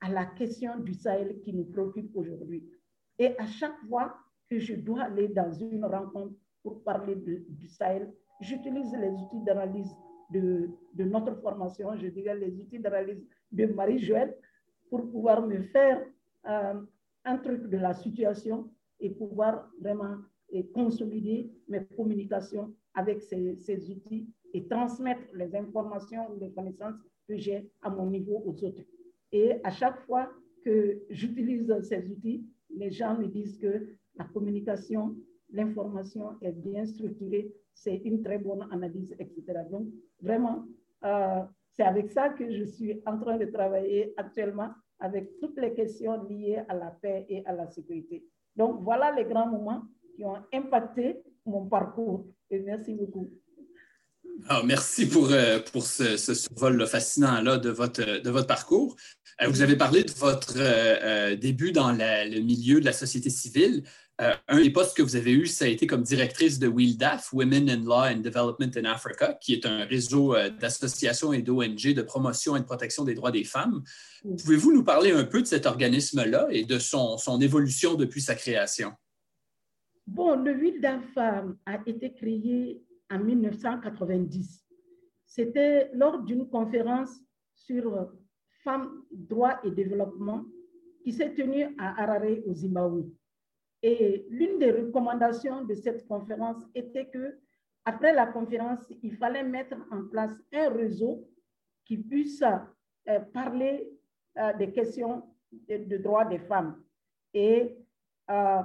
à 0.00 0.10
la 0.10 0.26
question 0.26 0.78
du 0.78 0.92
Sahel 0.92 1.40
qui 1.40 1.54
nous 1.54 1.64
préoccupe 1.64 2.14
aujourd'hui. 2.14 2.68
Et 3.18 3.36
à 3.38 3.46
chaque 3.46 3.78
fois 3.88 4.14
que 4.48 4.58
je 4.58 4.74
dois 4.74 5.04
aller 5.04 5.28
dans 5.28 5.52
une 5.52 5.84
rencontre 5.86 6.34
pour 6.62 6.82
parler 6.84 7.16
du 7.16 7.68
Sahel, 7.68 8.12
j'utilise 8.40 8.92
les 8.94 9.08
outils 9.08 9.42
d'analyse 9.44 9.90
de, 10.30 10.68
notre 10.98 11.34
formation, 11.40 11.96
je 11.96 12.08
dirais 12.08 12.36
les 12.36 12.58
outils 12.60 12.78
d'analyse 12.78 13.24
de 13.52 13.66
Marie-Joëlle, 13.66 14.34
pour 14.90 15.08
pouvoir 15.10 15.46
me 15.46 15.62
faire 15.62 16.04
euh, 16.48 16.74
un 17.24 17.38
truc 17.38 17.68
de 17.68 17.76
la 17.76 17.92
situation 17.92 18.70
et 19.00 19.10
pouvoir 19.10 19.70
vraiment 19.80 20.16
et 20.50 20.66
consolider 20.68 21.50
mes 21.68 21.84
communications 21.96 22.72
avec 22.94 23.20
ces, 23.22 23.56
ces, 23.56 23.90
outils 23.90 24.28
et 24.54 24.66
transmettre 24.68 25.22
les 25.34 25.54
informations 25.56 26.30
ou 26.32 26.38
les 26.38 26.52
connaissances 26.52 26.96
que 27.28 27.36
j'ai 27.36 27.68
à 27.82 27.90
mon 27.90 28.06
niveau 28.06 28.42
aux 28.46 28.64
autres. 28.64 28.82
Et 29.32 29.54
à 29.64 29.70
chaque 29.70 30.00
fois 30.06 30.30
que 30.64 31.02
j'utilise 31.10 31.72
ces 31.82 32.08
outils, 32.08 32.46
les 32.70 32.90
gens 32.90 33.18
me 33.18 33.26
disent 33.26 33.58
que 33.58 33.88
la 34.16 34.24
communication, 34.24 35.16
l'information 35.56 36.36
est 36.42 36.52
bien 36.52 36.84
structurée, 36.86 37.52
c'est 37.74 37.96
une 37.96 38.22
très 38.22 38.38
bonne 38.38 38.66
analyse, 38.70 39.12
etc. 39.18 39.42
Donc, 39.70 39.86
vraiment, 40.20 40.64
euh, 41.04 41.42
c'est 41.72 41.82
avec 41.82 42.10
ça 42.10 42.30
que 42.30 42.50
je 42.50 42.64
suis 42.64 43.02
en 43.06 43.18
train 43.18 43.36
de 43.36 43.46
travailler 43.46 44.12
actuellement 44.16 44.70
avec 44.98 45.38
toutes 45.40 45.58
les 45.58 45.74
questions 45.74 46.24
liées 46.28 46.62
à 46.68 46.74
la 46.74 46.90
paix 47.02 47.26
et 47.28 47.44
à 47.46 47.52
la 47.52 47.66
sécurité. 47.66 48.24
Donc, 48.54 48.82
voilà 48.82 49.12
les 49.12 49.24
grands 49.24 49.50
moments 49.50 49.82
qui 50.14 50.24
ont 50.24 50.38
impacté 50.52 51.22
mon 51.44 51.66
parcours. 51.66 52.26
Et 52.50 52.58
merci 52.60 52.94
beaucoup. 52.94 53.28
Ah, 54.48 54.62
merci 54.64 55.06
pour, 55.08 55.30
euh, 55.30 55.60
pour 55.72 55.84
ce, 55.86 56.16
survol 56.16 56.86
fascinant 56.86 57.40
là, 57.40 57.58
de, 57.58 57.70
votre, 57.70 58.20
de 58.20 58.30
votre 58.30 58.46
parcours. 58.46 58.96
Euh, 59.42 59.48
vous 59.48 59.62
avez 59.62 59.76
parlé 59.76 60.02
de 60.02 60.12
votre 60.12 61.34
début 61.34 61.72
dans 61.72 61.92
le 61.92 62.40
milieu 62.40 62.80
de 62.80 62.84
la 62.84 62.92
société 62.92 63.30
civile. 63.30 63.82
Euh, 64.18 64.32
un 64.48 64.62
des 64.62 64.70
postes 64.70 64.96
que 64.96 65.02
vous 65.02 65.16
avez 65.16 65.32
eu, 65.32 65.46
ça 65.46 65.66
a 65.66 65.68
été 65.68 65.86
comme 65.86 66.02
directrice 66.02 66.58
de 66.58 66.68
WILDAF, 66.68 67.34
Women 67.34 67.68
in 67.68 67.84
Law 67.84 68.06
and 68.06 68.20
Development 68.20 68.74
in 68.74 68.86
Africa, 68.86 69.34
qui 69.34 69.52
est 69.52 69.66
un 69.66 69.84
réseau 69.84 70.34
euh, 70.34 70.48
d'associations 70.48 71.34
et 71.34 71.42
d'ONG 71.42 71.92
de 71.92 72.00
promotion 72.00 72.56
et 72.56 72.60
de 72.60 72.64
protection 72.64 73.04
des 73.04 73.14
droits 73.14 73.30
des 73.30 73.44
femmes. 73.44 73.82
Pouvez-vous 74.22 74.72
nous 74.72 74.84
parler 74.84 75.10
un 75.10 75.24
peu 75.24 75.42
de 75.42 75.46
cet 75.46 75.66
organisme-là 75.66 76.46
et 76.50 76.64
de 76.64 76.78
son, 76.78 77.18
son, 77.18 77.42
évolution 77.42 77.94
depuis 77.94 78.22
sa 78.22 78.34
création? 78.34 78.92
Bon, 80.06 80.34
le 80.34 80.52
WILDAF 80.52 81.18
a 81.18 81.78
été 81.84 82.14
créé 82.14 82.82
en 83.10 83.18
1990. 83.18 84.64
C'était 85.26 85.90
lors 85.92 86.22
d'une 86.22 86.48
conférence 86.48 87.10
sur 87.54 88.08
femmes, 88.66 89.04
droits 89.12 89.60
et 89.64 89.70
développement 89.70 90.44
qui 91.04 91.12
s'est 91.12 91.32
tenue 91.34 91.66
à 91.78 92.02
Harare 92.02 92.38
au 92.48 92.52
Zimbabwe. 92.52 93.04
Et 93.80 94.26
l'une 94.28 94.58
des 94.58 94.72
recommandations 94.72 95.64
de 95.64 95.74
cette 95.74 96.04
conférence 96.08 96.64
était 96.74 97.06
que, 97.06 97.38
après 97.84 98.12
la 98.12 98.26
conférence, 98.26 98.80
il 99.04 99.14
fallait 99.16 99.44
mettre 99.44 99.76
en 99.92 100.08
place 100.08 100.32
un 100.52 100.68
réseau 100.70 101.28
qui 101.84 101.96
puisse 101.98 102.42
euh, 102.42 103.20
parler 103.32 103.88
euh, 104.36 104.52
des 104.54 104.72
questions 104.72 105.22
de, 105.68 105.96
droits 105.98 106.24
des 106.24 106.40
femmes. 106.40 106.82
Et 107.32 107.78
euh, 108.28 108.62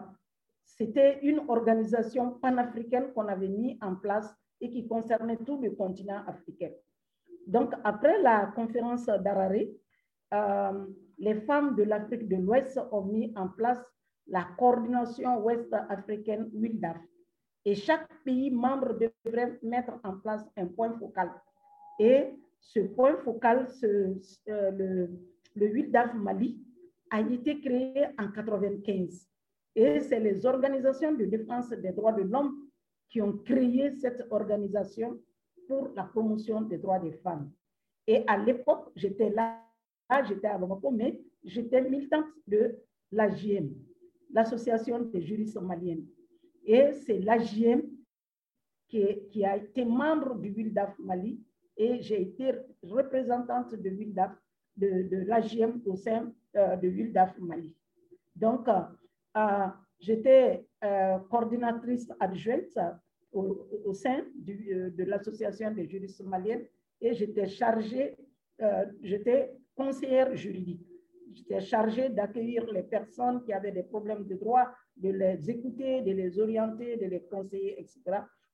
c'était 0.66 1.20
une 1.22 1.42
organisation 1.48 2.32
panafricaine 2.32 3.14
qu'on 3.14 3.28
avait 3.28 3.48
mis 3.48 3.78
en 3.82 3.96
place 3.96 4.34
et 4.60 4.72
qui 4.72 4.88
concernait 4.88 5.38
tout 5.38 5.62
le 5.62 5.70
continent 5.72 6.24
africain. 6.26 6.72
Donc, 7.46 7.74
après 7.84 8.20
la 8.22 8.48
conférence 8.56 9.06
d'Harare, 9.06 9.68
euh, 10.34 10.86
les 11.18 11.36
femmes 11.42 11.76
de 11.76 11.84
l'Afrique 11.84 12.28
de 12.28 12.38
l'Ouest 12.38 12.80
ont 12.92 13.04
mis 13.04 13.34
en 13.36 13.48
place 13.50 13.80
la 14.28 14.48
coordination 14.58 15.44
ouest-africaine 15.44 16.50
WILDAF. 16.54 16.98
Et 17.66 17.76
chaque 17.76 18.08
pays 18.24 18.50
membre 18.50 18.98
devrait 18.98 19.60
mettre 19.62 19.94
en 20.04 20.18
place 20.18 20.44
un 20.58 20.68
point 20.68 20.98
focal. 20.98 21.32
Et 22.00 22.30
ce 22.60 22.80
point 22.80 23.18
focal, 23.18 23.68
euh, 23.84 24.16
le, 24.48 25.10
le 25.56 25.68
WILDAF 25.68 26.14
Mali, 26.16 26.60
a 27.12 27.20
été 27.20 27.60
créé 27.60 28.06
en 28.18 28.28
1995. 28.28 29.28
Et 29.76 30.00
c'est 30.00 30.20
les 30.20 30.46
organisations 30.46 31.14
de 31.14 31.26
défense 31.26 31.70
des 31.70 31.92
droits 31.92 32.14
de 32.14 32.24
l'homme 32.24 32.68
qui 33.10 33.22
ont 33.22 33.38
créé 33.38 33.92
cette 33.98 34.26
organisation 34.32 35.20
pour 35.68 35.90
la 35.96 36.04
promotion 36.04 36.62
des 36.62 36.78
droits 36.78 37.00
des 37.00 37.12
femmes. 37.12 37.52
Et 38.08 38.24
à 38.28 38.38
l'époque, 38.38 38.90
j'étais 38.96 39.30
là, 39.30 39.62
j'étais 40.28 40.48
à 40.48 40.58
Bamako, 40.58 40.92
mais 40.92 41.20
j'étais 41.44 41.82
militante 41.82 42.26
de 42.48 42.76
l'AGM, 43.12 43.70
l'Association 44.32 45.00
des 45.00 45.22
juristes 45.22 45.54
somaliennes. 45.54 46.06
Et 46.66 46.92
c'est 46.94 47.20
l'AGM 47.20 47.82
qui, 48.88 49.06
qui, 49.32 49.46
a 49.46 49.58
été 49.58 49.86
membre 49.86 50.36
du 50.36 50.52
WILDAF 50.52 50.98
Mali 51.00 51.42
et 51.78 52.02
j'ai 52.02 52.22
été 52.22 52.54
représentante 52.84 53.74
de 53.74 53.90
WILDAF, 53.90 54.32
de, 54.78 55.08
de 55.10 55.18
l'AGM 55.26 55.82
au 55.86 55.96
sein 55.96 56.34
euh, 56.56 56.76
de 56.76 56.88
WILDAF 56.88 57.38
Mali. 57.40 57.74
Donc, 58.36 58.68
euh, 58.68 58.82
euh, 59.38 59.68
j'étais 60.00 60.66
coordinatrice 61.30 62.12
adjointe 62.20 62.78
au, 63.32 63.94
sein 63.94 64.26
de 64.36 65.04
l'Association 65.04 65.72
des 65.72 65.88
juristes 65.88 66.18
somaliennes 66.18 66.66
et 67.00 67.14
j'étais 67.14 67.48
chargée, 67.48 68.18
j'étais 69.04 69.54
conseillère 69.76 70.36
juridique. 70.36 70.86
J'étais 71.34 71.62
chargée 71.62 72.10
d'accueillir 72.10 72.66
les 72.72 72.84
personnes 72.84 73.44
qui 73.44 73.54
avaient 73.54 73.72
des 73.72 73.84
problèmes 73.84 74.26
de 74.26 74.36
droit, 74.36 74.68
de 74.98 75.10
les 75.10 75.50
écouter, 75.50 76.02
de 76.02 76.12
les 76.12 76.40
orienter, 76.40 76.98
de 76.98 77.06
les 77.06 77.22
conseiller, 77.22 77.80
etc. 77.80 78.02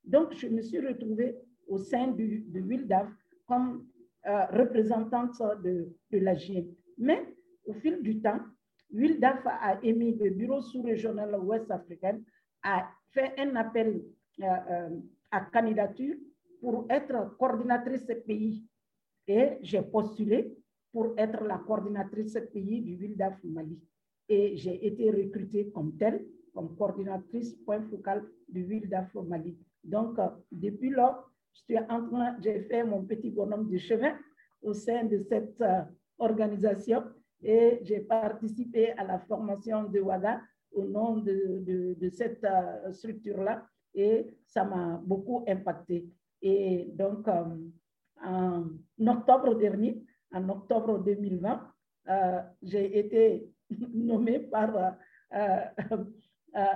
Donc, 0.04 0.32
je 0.34 0.46
me 0.48 0.62
suis 0.62 0.80
retrouvée 0.80 1.36
au 1.66 1.78
sein 1.78 2.08
du, 2.08 2.44
de 2.48 2.60
WILDAF 2.60 3.08
comme 3.46 3.86
représentante 4.24 5.40
de, 5.62 5.88
de 6.12 6.18
la 6.18 6.34
Mais 6.98 7.34
au 7.64 7.72
fil 7.74 8.02
du 8.02 8.20
temps, 8.20 8.40
WILDAF 8.92 9.46
a 9.46 9.78
émis 9.82 10.14
le 10.16 10.30
bureau 10.30 10.60
sous-régional 10.60 11.34
ouest 11.40 11.70
africain, 11.70 12.18
a 12.62 12.88
fait 13.10 13.34
un 13.38 13.54
appel 13.56 14.02
euh, 14.40 14.44
euh, 14.44 14.88
à 15.30 15.40
candidature 15.42 16.16
pour 16.60 16.86
être 16.88 17.36
coordinatrice 17.38 18.06
pays. 18.26 18.64
Et 19.26 19.58
j'ai 19.60 19.82
postulé 19.82 20.56
pour 20.92 21.14
être 21.16 21.44
la 21.44 21.58
coordinatrice 21.58 22.38
pays 22.52 22.80
du 22.80 22.96
WILDAF 22.96 23.42
Mali. 23.44 23.78
Et 24.28 24.56
j'ai 24.56 24.86
été 24.86 25.10
recrutée 25.10 25.70
comme 25.70 25.96
telle, 25.96 26.24
comme 26.54 26.76
coordinatrice 26.76 27.54
point 27.64 27.82
focal 27.82 28.24
du 28.48 28.64
WILDAF 28.64 29.14
Mali. 29.14 29.56
Donc, 29.84 30.18
euh, 30.18 30.28
depuis 30.50 30.90
lors, 30.90 31.30
j'ai 31.68 32.60
fait 32.62 32.84
mon 32.84 33.04
petit 33.04 33.30
bonhomme 33.30 33.68
de 33.68 33.78
chemin 33.78 34.16
au 34.62 34.72
sein 34.72 35.04
de 35.04 35.18
cette 35.18 35.62
organisation 36.18 37.04
et 37.42 37.78
j'ai 37.82 38.00
participé 38.00 38.92
à 38.92 39.04
la 39.04 39.18
formation 39.20 39.84
de 39.84 40.00
WADA 40.00 40.40
au 40.72 40.84
nom 40.84 41.16
de, 41.16 41.96
cette 42.10 42.44
euh, 42.44 42.92
structure-là 42.92 43.66
et 43.94 44.26
ça 44.46 44.64
m'a 44.64 45.00
beaucoup 45.04 45.44
impacté. 45.48 46.08
Et 46.42 46.90
donc, 46.94 47.26
euh, 47.28 47.44
en 48.22 48.66
octobre 49.06 49.54
dernier, 49.54 50.02
en 50.32 50.48
octobre 50.48 50.98
2020, 50.98 51.72
euh, 52.08 52.40
j'ai 52.62 52.98
été 52.98 53.52
nommée 53.94 54.40
par 54.40 54.96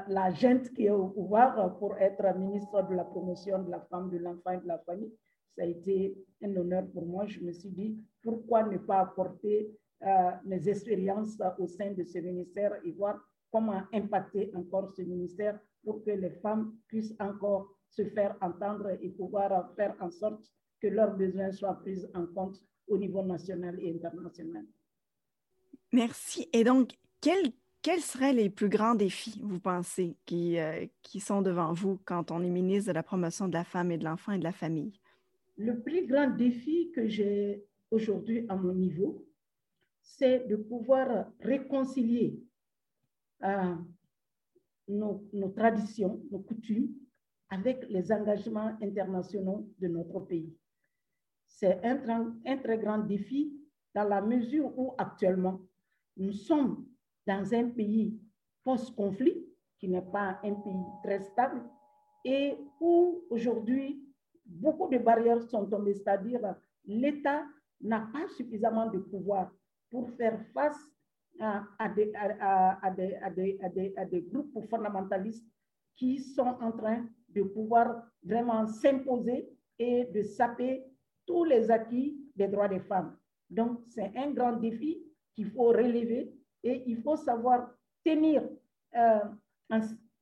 la 0.09 0.31
gente 0.31 0.73
qui 0.75 0.87
est 0.87 0.91
au 0.91 1.09
pouvoir 1.09 1.79
pour 1.79 1.97
être 1.97 2.37
ministre 2.37 2.87
de 2.89 2.95
la 2.95 3.05
promotion 3.05 3.63
de 3.63 3.71
la 3.71 3.81
femme, 3.81 4.11
de 4.11 4.19
l'enfant 4.19 4.51
et 4.53 4.59
de 4.59 4.69
la 4.69 4.79
famille. 4.79 5.13
Ça 5.57 5.63
a 5.63 5.67
été 5.67 6.17
un 6.43 6.57
honneur 6.57 6.87
pour 6.93 7.07
moi. 7.07 7.27
Je 7.27 7.41
me 7.41 7.53
suis 7.53 7.71
dit, 7.71 7.99
pourquoi 8.23 8.65
ne 8.65 8.79
pas 8.79 9.01
apporter 9.01 9.71
euh, 10.05 10.31
mes 10.45 10.69
expériences 10.69 11.39
au 11.59 11.67
sein 11.67 11.93
de 11.93 12.03
ce 12.05 12.19
ministère 12.19 12.73
et 12.85 12.93
voir 12.93 13.21
comment 13.51 13.83
impacter 13.93 14.51
encore 14.55 14.91
ce 14.91 15.03
ministère 15.03 15.59
pour 15.85 16.03
que 16.03 16.11
les 16.11 16.31
femmes 16.31 16.75
puissent 16.89 17.15
encore 17.21 17.69
se 17.89 18.05
faire 18.07 18.37
entendre 18.41 18.97
et 19.01 19.11
pouvoir 19.11 19.73
faire 19.77 19.95
en 20.01 20.11
sorte 20.11 20.45
que 20.83 20.89
leurs 20.89 21.17
besoins 21.17 21.53
soient 21.53 21.75
pris 21.75 22.05
en 22.13 22.27
compte 22.27 22.61
au 22.89 22.99
niveau 22.99 23.23
national 23.23 23.79
et 23.81 23.95
international. 23.95 24.67
Merci. 25.93 26.49
Et 26.53 26.65
donc, 26.65 26.99
quels, 27.21 27.53
quels 27.83 28.01
seraient 28.01 28.33
les 28.33 28.51
plus 28.51 28.69
grands 28.69 28.97
défis, 28.97 29.41
vous 29.45 29.61
pensez, 29.61 30.17
qui, 30.27 30.59
euh, 30.59 30.85
qui 31.03 31.21
sont 31.21 31.41
devant 31.41 31.73
vous 31.73 32.01
quand 32.05 32.33
on 32.33 32.43
est 32.43 32.51
ministre 32.51 32.89
de 32.91 32.95
la 32.95 33.05
promotion 33.05 33.47
de 33.47 33.55
la 33.55 33.65
femme 33.65 33.93
et 33.93 33.99
de 33.99 34.05
l'enfant 34.05 34.33
et 34.33 34.39
de 34.39 34.45
la 34.45 34.53
famille? 34.53 34.93
Le 35.57 35.81
plus 35.81 36.05
grand 36.07 36.31
défi 36.31 36.91
que 36.93 37.07
j'ai 37.07 37.65
aujourd'hui 37.93 38.45
à 38.49 38.57
mon 38.57 38.75
niveau, 38.75 39.25
c'est 40.01 40.49
de 40.49 40.57
pouvoir 40.57 41.31
réconcilier 41.41 42.41
euh, 43.45 43.75
nos, 44.89 45.23
traditions, 45.55 46.21
nos 46.31 46.41
coutumes 46.41 46.93
avec 47.51 47.87
les 47.89 48.11
engagements 48.11 48.77
internationaux 48.83 49.69
de 49.79 49.89
notre 49.89 50.21
pays. 50.21 50.53
C'est 51.59 51.81
un, 51.85 52.57
très 52.63 52.79
grand 52.79 52.99
défi 52.99 53.53
dans 53.95 54.05
la 54.05 54.21
mesure 54.21 54.77
où 54.77 54.95
actuellement 54.99 55.61
nous 56.17 56.33
sommes 56.33 56.87
dans 57.27 57.55
un 57.55 57.71
pays 57.71 58.19
post-conflit 58.65 59.47
qui 59.79 59.89
n'est 59.89 60.03
pas 60.03 60.41
un 60.43 60.55
pays 60.55 60.85
très 61.05 61.21
stable 61.21 61.63
et 62.25 62.57
où 62.81 63.25
aujourd'hui 63.31 64.05
beaucoup 64.45 64.89
de 64.89 64.99
barrières 64.99 65.43
sont 65.43 65.67
tombées, 65.67 65.95
c'est-à-dire 65.95 66.57
l'État 66.85 67.45
n'a 67.81 68.09
pas 68.13 68.27
suffisamment 68.37 68.91
de 68.91 68.99
pouvoir 68.99 69.53
pour 69.91 70.11
faire 70.11 70.41
face 70.53 70.79
à, 71.41 71.89
des, 71.89 72.13
groupes 74.31 74.69
fondamentalistes 74.69 75.47
qui 75.97 76.19
sont 76.19 76.57
en 76.61 76.73
train 76.73 77.07
de 77.29 77.43
pouvoir 77.43 78.05
vraiment 78.23 78.67
s'imposer 78.67 79.49
et 79.79 80.05
de 80.07 80.23
saper 80.23 80.85
tous 81.27 81.45
les 81.45 81.71
acquis 81.71 82.19
des 82.37 82.49
droits 82.49 82.69
des 82.69 82.81
femmes. 82.81 83.17
Donc, 83.53 83.81
c'est 83.87 84.11
un 84.17 84.31
grand 84.31 84.57
défi 84.57 85.03
qu'il 85.35 85.51
faut 85.51 85.69
relever 85.69 86.33
et 86.63 86.83
il 86.87 87.03
faut 87.03 87.17
savoir 87.17 87.71
tenir, 88.05 88.49
euh, 88.97 89.19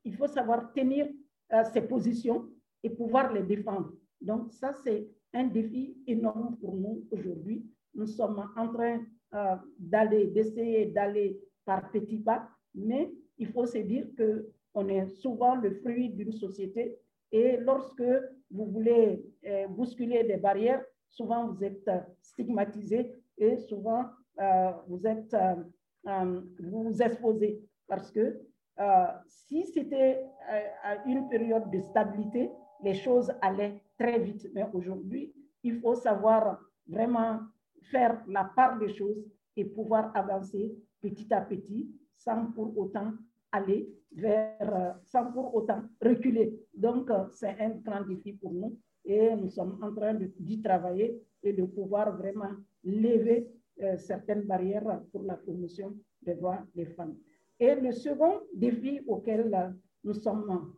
il 0.04 0.16
faut 0.16 0.26
savoir 0.26 0.72
tenir 0.72 1.08
euh, 1.52 1.64
ses 1.72 1.82
positions 1.82 2.48
et 2.82 2.90
pouvoir 2.90 3.32
les 3.32 3.42
défendre. 3.42 3.92
Donc, 4.20 4.52
ça, 4.52 4.72
c'est 4.84 5.08
un 5.32 5.44
défi 5.44 5.96
énorme 6.06 6.56
pour 6.58 6.74
nous 6.76 7.04
aujourd'hui. 7.10 7.64
Nous 7.94 8.06
sommes 8.06 8.44
en 8.56 8.68
train 8.72 9.00
euh, 9.34 9.56
d'aller, 9.78 10.26
d'essayer 10.26 10.86
d'aller 10.86 11.40
par 11.64 11.90
petits 11.92 12.18
pas, 12.18 12.48
mais 12.74 13.12
il 13.38 13.48
faut 13.48 13.66
se 13.66 13.78
dire 13.78 14.06
que 14.16 14.50
on 14.74 14.88
est 14.88 15.06
souvent 15.06 15.56
le 15.56 15.70
fruit 15.80 16.10
d'une 16.10 16.32
société 16.32 16.96
et 17.32 17.56
lorsque 17.58 18.04
vous 18.50 18.66
voulez 18.66 19.24
bousculer 19.70 20.22
des 20.22 20.36
barrières, 20.36 20.84
souvent 21.10 21.48
vous 21.48 21.62
êtes 21.64 21.90
stigmatisé 22.22 23.12
et 23.38 23.56
souvent 23.56 24.06
euh, 24.40 24.72
vous 24.88 25.06
êtes 25.06 25.36
vous, 26.04 26.82
vous 26.84 27.02
exposez 27.02 27.62
parce 27.86 28.10
que 28.10 28.40
si 29.26 29.66
c'était 29.66 30.24
une 31.04 31.28
période 31.28 31.70
de 31.70 31.80
stabilité, 31.80 32.50
les 32.82 32.94
choses 32.94 33.30
allaient 33.42 33.82
très 33.98 34.18
vite. 34.18 34.48
Mais 34.54 34.64
aujourd'hui, 34.72 35.34
il 35.62 35.78
faut 35.80 35.94
savoir 35.94 36.58
vraiment 36.86 37.40
faire 37.90 38.22
la 38.26 38.44
part 38.44 38.78
des 38.78 38.94
choses 38.94 39.22
et 39.56 39.64
pouvoir 39.64 40.10
avancer 40.16 40.74
petit 41.00 41.32
à 41.32 41.40
petit 41.42 41.90
sans 42.16 42.46
pour 42.52 42.76
autant 42.78 43.12
aller 43.52 43.92
vers, 44.12 44.96
sans 45.04 45.30
pour 45.32 45.54
autant 45.54 45.82
reculer. 46.00 46.58
Donc, 46.74 47.10
c'est 47.32 47.58
un 47.60 47.70
grand 47.70 48.02
défi 48.02 48.32
pour 48.34 48.52
nous 48.52 48.78
et 49.04 49.34
nous 49.36 49.48
sommes 49.48 49.78
en 49.82 49.94
train 49.94 50.14
d'y 50.14 50.60
travailler 50.60 51.20
et 51.42 51.52
de 51.52 51.64
pouvoir 51.64 52.16
vraiment 52.16 52.52
lever 52.84 53.48
certaines 53.96 54.42
barrières 54.42 55.00
pour 55.10 55.22
la 55.22 55.34
promotion 55.36 55.96
des 56.22 56.34
droits 56.34 56.62
des 56.74 56.86
femmes. 56.86 57.16
Et 57.58 57.74
le 57.74 57.92
second 57.92 58.40
défi 58.54 59.00
auquel 59.06 59.50
nous 60.04 60.14
sommes 60.14 60.72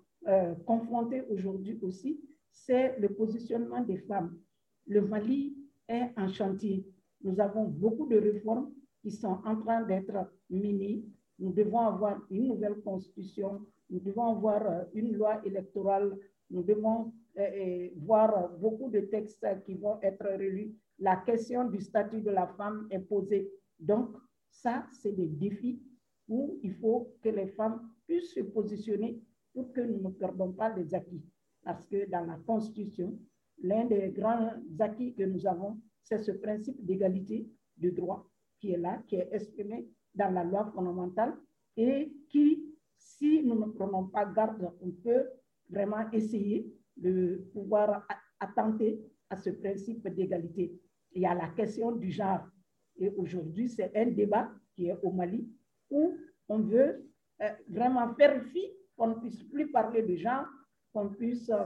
confrontés 0.66 1.22
aujourd'hui 1.28 1.78
aussi, 1.82 2.20
c'est 2.50 2.98
le 2.98 3.08
positionnement 3.08 3.82
des 3.82 3.98
femmes. 3.98 4.38
Le 4.86 5.00
Mali 5.02 5.56
est 5.88 6.10
en 6.16 6.28
chantier. 6.28 6.86
Nous 7.22 7.40
avons 7.40 7.64
beaucoup 7.64 8.06
de 8.06 8.16
réformes 8.18 8.72
qui 9.02 9.10
sont 9.10 9.38
en 9.44 9.56
train 9.60 9.82
d'être 9.82 10.32
menées. 10.50 11.04
Nous 11.38 11.52
devons 11.52 11.80
avoir 11.80 12.20
une 12.30 12.48
nouvelle 12.48 12.80
constitution, 12.82 13.66
nous 13.90 14.00
devons 14.00 14.36
avoir 14.36 14.66
euh, 14.66 14.84
une 14.94 15.12
loi 15.12 15.44
électorale, 15.44 16.16
nous 16.50 16.62
devons 16.62 17.12
euh, 17.38 17.88
voir 17.96 18.50
beaucoup 18.58 18.90
de 18.90 19.00
textes 19.00 19.46
qui 19.64 19.74
vont 19.74 19.98
être 20.02 20.24
relus. 20.24 20.74
La 20.98 21.16
question 21.16 21.64
du 21.64 21.80
statut 21.80 22.20
de 22.20 22.30
la 22.30 22.46
femme 22.46 22.86
est 22.90 23.00
posée. 23.00 23.50
Donc, 23.78 24.16
ça, 24.50 24.86
c'est 24.92 25.12
des 25.12 25.28
défis 25.28 25.82
où 26.28 26.58
il 26.62 26.74
faut 26.74 27.16
que 27.22 27.30
les 27.30 27.48
femmes 27.48 27.90
puissent 28.06 28.34
se 28.34 28.40
positionner 28.40 29.20
pour 29.54 29.72
que 29.72 29.80
nous 29.80 30.00
ne 30.00 30.10
perdons 30.10 30.52
pas 30.52 30.74
les 30.76 30.94
acquis. 30.94 31.22
Parce 31.64 31.86
que 31.86 32.08
dans 32.10 32.24
la 32.24 32.38
Constitution, 32.46 33.18
l'un 33.62 33.86
des 33.86 34.10
grands 34.10 34.50
acquis 34.78 35.14
que 35.14 35.22
nous 35.22 35.46
avons, 35.46 35.80
c'est 36.02 36.18
ce 36.18 36.32
principe 36.32 36.84
d'égalité 36.84 37.48
de 37.78 37.90
droit 37.90 38.28
qui 38.60 38.72
est 38.72 38.78
là, 38.78 39.02
qui 39.08 39.16
est 39.16 39.28
exprimé 39.32 39.88
dans 40.14 40.32
la 40.32 40.44
loi 40.44 40.70
fondamentale 40.74 41.34
et 41.76 42.12
qui, 42.28 42.64
si 42.96 43.42
nous 43.42 43.58
ne 43.58 43.72
prenons 43.72 44.06
pas 44.08 44.26
garde, 44.26 44.70
on 44.80 44.90
peut 44.90 45.24
vraiment 45.70 46.10
essayer 46.12 46.70
de 46.96 47.48
pouvoir 47.52 48.06
attenter 48.38 49.00
à 49.30 49.36
ce 49.36 49.50
principe 49.50 50.06
d'égalité. 50.08 50.72
Il 51.12 51.22
y 51.22 51.26
a 51.26 51.34
la 51.34 51.48
question 51.48 51.92
du 51.92 52.10
genre. 52.10 52.46
Et 52.96 53.10
aujourd'hui, 53.16 53.68
c'est 53.68 53.94
un 53.96 54.06
débat 54.06 54.50
qui 54.74 54.88
est 54.88 54.98
au 55.02 55.10
Mali 55.10 55.48
où 55.90 56.16
on 56.48 56.58
veut 56.58 57.06
euh, 57.40 57.48
vraiment 57.68 58.14
faire 58.14 58.42
fi 58.46 58.66
qu'on 58.96 59.08
ne 59.08 59.14
puisse 59.14 59.42
plus 59.44 59.70
parler 59.70 60.02
de 60.02 60.16
genre, 60.16 60.46
qu'on 60.92 61.08
puisse 61.08 61.50
euh, 61.50 61.64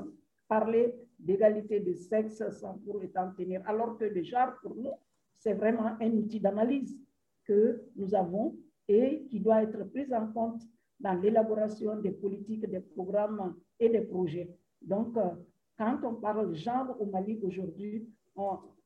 parler 0.48 0.94
d'égalité 1.18 1.80
de 1.80 1.92
sexe 1.92 2.42
sans 2.60 2.78
pour 2.78 2.96
autant 2.96 3.32
tenir. 3.32 3.62
Alors 3.66 3.96
que 3.98 4.04
le 4.04 4.22
genre, 4.22 4.52
pour 4.62 4.74
nous, 4.76 4.92
c'est 5.32 5.54
vraiment 5.54 5.96
un 6.00 6.10
outil 6.12 6.40
d'analyse 6.40 6.98
que 7.44 7.82
nous 7.96 8.14
avons 8.14 8.56
et 8.88 9.26
qui 9.28 9.40
doit 9.40 9.62
être 9.62 9.84
pris 9.90 10.12
en 10.14 10.26
compte 10.32 10.62
dans 11.00 11.14
l'élaboration 11.14 11.96
des 12.00 12.12
politiques, 12.12 12.68
des 12.70 12.80
programmes 12.80 13.56
et 13.78 13.88
des 13.88 14.00
projets. 14.00 14.48
Donc, 14.82 15.16
euh, 15.16 15.30
quand 15.78 15.98
on 16.04 16.14
parle 16.14 16.54
genre 16.54 16.96
au 17.00 17.06
Mali 17.06 17.38
aujourd'hui, 17.42 18.08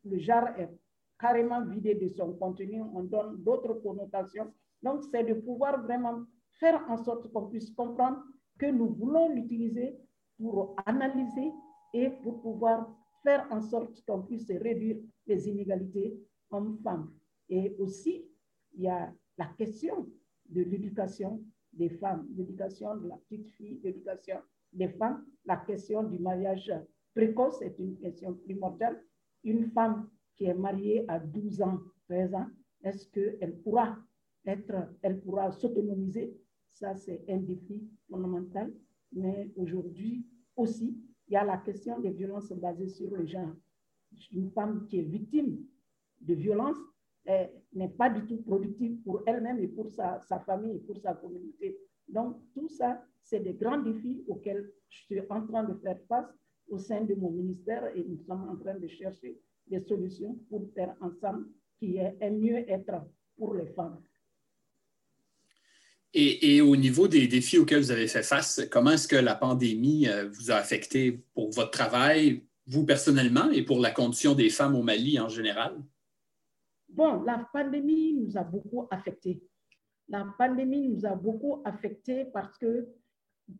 le 0.05 0.19
genre 0.19 0.49
est 0.57 0.71
carrément 1.19 1.65
vidé 1.65 1.95
de 1.95 2.09
son 2.09 2.33
contenu, 2.33 2.83
on 2.95 3.03
donne 3.03 3.43
d'autres 3.43 3.75
connotations. 3.75 4.53
Donc, 4.83 5.05
c'est 5.11 5.25
de 5.25 5.35
pouvoir 5.35 5.83
vraiment 5.83 6.25
faire 6.59 6.83
en 6.89 6.97
sorte 6.97 7.31
qu'on 7.33 7.47
puisse 7.47 7.71
comprendre 7.71 8.23
que 8.59 8.67
nous 8.67 8.89
voulons 8.89 9.29
l'utiliser 9.35 9.97
pour 10.39 10.75
analyser 10.87 11.53
et 11.93 12.11
pour 12.23 12.41
pouvoir 12.41 12.89
faire 13.23 13.47
en 13.51 13.61
sorte 13.61 14.03
qu'on 14.07 14.23
puisse 14.23 14.51
réduire 14.51 14.99
les 15.27 15.49
inégalités 15.49 16.19
hommes-femmes. 16.51 17.13
Et 17.49 17.77
aussi, 17.79 18.25
il 18.75 18.83
y 18.83 18.89
a 18.89 19.13
la 19.37 19.47
question 19.59 20.09
de 20.49 20.63
l'éducation 20.63 21.43
des 21.73 21.89
femmes, 21.89 22.27
l'éducation 22.37 22.97
de 22.97 23.09
la 23.09 23.17
petite 23.17 23.49
fille, 23.51 23.81
l'éducation 23.83 24.37
des 24.73 24.89
femmes, 24.89 25.25
la 25.45 25.57
question 25.57 26.03
du 26.05 26.19
mariage 26.19 26.73
précoce 27.15 27.61
est 27.63 27.79
une 27.79 27.97
question 27.99 28.35
primordiale. 28.35 29.03
Une 29.45 29.71
femme 29.71 30.09
qui 30.37 30.45
est 30.45 30.55
mariée 30.55 31.05
à 31.09 31.19
12 31.19 31.63
ans, 31.63 31.81
13 32.09 32.35
ans, 32.35 32.47
est-ce 32.83 33.09
qu'elle 33.09 33.57
pourra 33.63 33.99
être, 34.47 34.89
elle 35.03 35.21
pourra 35.21 35.51
s'autonomiser? 35.51 36.37
Ça, 36.73 36.95
c'est 36.95 37.25
un 37.29 37.39
défi 37.39 37.89
fondamental. 38.09 38.73
Mais 39.13 39.51
aujourd'hui 39.57 40.27
aussi, 40.57 40.97
il 41.29 41.35
y 41.35 41.37
a 41.37 41.45
la 41.45 41.59
question 41.59 41.99
des 42.01 42.11
violences 42.11 42.53
basées 42.53 42.89
sur 42.89 43.11
le 43.15 43.27
genre. 43.27 43.55
Une 44.33 44.51
femme 44.51 44.87
qui 44.87 44.99
est 44.99 45.03
victime 45.03 45.65
de 46.21 46.35
violences 46.35 46.79
n'est 47.73 47.89
pas 47.89 48.11
du 48.11 48.27
tout 48.27 48.43
productive 48.43 49.01
pour 49.03 49.23
elle-même 49.27 49.59
et 49.59 49.69
pour 49.69 49.89
sa, 49.91 50.21
sa, 50.21 50.41
famille 50.41 50.77
et 50.77 50.81
pour 50.81 50.99
sa 50.99 51.15
communauté. 51.15 51.79
Donc, 52.13 52.37
tout 52.55 52.69
ça, 52.69 53.03
c'est 53.23 53.41
des 53.41 53.55
grands 53.55 53.79
défis 53.79 54.25
auxquels 54.27 54.71
je 54.89 54.99
suis 55.05 55.21
en 55.29 55.47
train 55.47 55.65
de 55.65 55.75
faire 55.81 55.99
face 56.09 56.27
au 56.69 56.79
sein 56.79 57.03
de 57.03 57.15
mon 57.15 57.31
ministère 57.31 57.85
et 57.95 58.05
nous 58.05 58.19
sommes 58.27 58.49
en 58.49 58.57
train 58.57 58.79
de 58.79 58.89
chercher 58.89 59.39
des 59.67 59.81
solutions 59.81 60.39
pour 60.49 60.69
faire 60.75 60.95
ensemble 61.01 61.47
qui 61.79 61.97
est 61.97 62.17
un 62.21 62.31
mieux-être 62.31 63.03
pour 63.37 63.55
les 63.55 63.67
femmes. 63.69 64.01
Et, 66.13 66.61
au 66.61 66.75
niveau 66.75 67.07
des 67.07 67.29
défis 67.29 67.59
auxquels 67.59 67.83
vous 67.83 67.93
avez 67.93 68.09
fait 68.09 68.25
face, 68.25 68.61
comment 68.69 68.91
est-ce 68.91 69.07
que 69.07 69.17
la 69.17 69.37
pandémie 69.37 70.09
euh, 70.09 70.29
vous 70.29 70.51
a 70.51 70.57
affecté 70.57 71.23
pour 71.35 71.53
votre 71.53 71.71
travail, 71.71 72.43
vous 72.67 72.85
personnellement, 72.85 73.49
et 73.51 73.63
pour 73.63 73.79
la 73.79 73.93
condition 73.93 74.35
des 74.35 74.51
femmes 74.51 74.75
au 74.75 74.83
Mali 74.83 75.21
en 75.21 75.29
général? 75.29 75.81
Bon, 76.89 77.23
la 77.23 77.49
pandémie 77.53 78.15
nous 78.15 78.37
a 78.37 78.43
beaucoup 78.43 78.89
affecté. 78.91 79.41
La 80.11 80.27
pandémie 80.37 80.89
nous 80.89 81.07
a 81.07 81.15
beaucoup 81.15 81.63
affecté 81.65 82.25
parce 82.27 82.59
que 82.59 82.89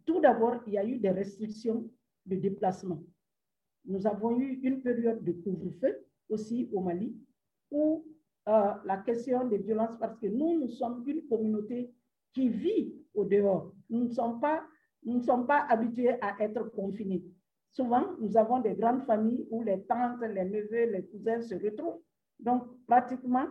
tout 0.05 0.21
d'abord, 0.21 0.57
il 0.67 0.75
y 0.75 0.79
a 0.79 0.85
eu 0.85 0.99
des 0.99 1.11
restrictions 1.11 1.89
de 2.27 2.37
déplacement. 2.37 3.03
Nous 3.85 4.07
avons 4.07 4.39
eu 4.39 4.61
une 4.63 4.83
période 4.83 5.23
de 5.25 5.33
couvre-feu 5.33 6.05
aussi 6.29 6.69
au 6.73 6.81
Mali 6.81 7.17
où 7.71 8.05
euh, 8.49 8.73
la 8.85 8.97
question 8.99 9.47
des 9.47 9.59
violences, 9.59 9.97
parce 9.99 10.19
que 10.19 10.27
nous, 10.27 10.59
nous 10.59 10.69
sommes 10.71 11.05
une 11.07 11.27
communauté 11.29 11.95
qui 12.33 12.49
vit 12.49 12.95
au 13.15 13.25
dehors. 13.25 13.73
Nous 13.89 14.05
ne 14.05 14.09
sommes 14.09 14.41
pas, 14.41 14.65
nous 15.05 15.19
ne 15.19 15.23
sommes 15.23 15.47
pas 15.47 15.67
habitués 15.69 16.21
à 16.21 16.37
être 16.43 16.65
confinés. 16.73 17.25
Souvent, 17.71 18.17
nous 18.19 18.37
avons 18.37 18.59
des 18.59 18.75
grandes 18.75 19.05
familles 19.05 19.47
où 19.51 19.63
les 19.63 19.83
tantes, 19.85 20.21
les 20.23 20.45
neveux, 20.45 20.91
les 20.91 21.07
cousins 21.07 21.41
se 21.41 21.55
retrouvent. 21.55 22.01
Donc, 22.41 22.65
pratiquement, 22.87 23.47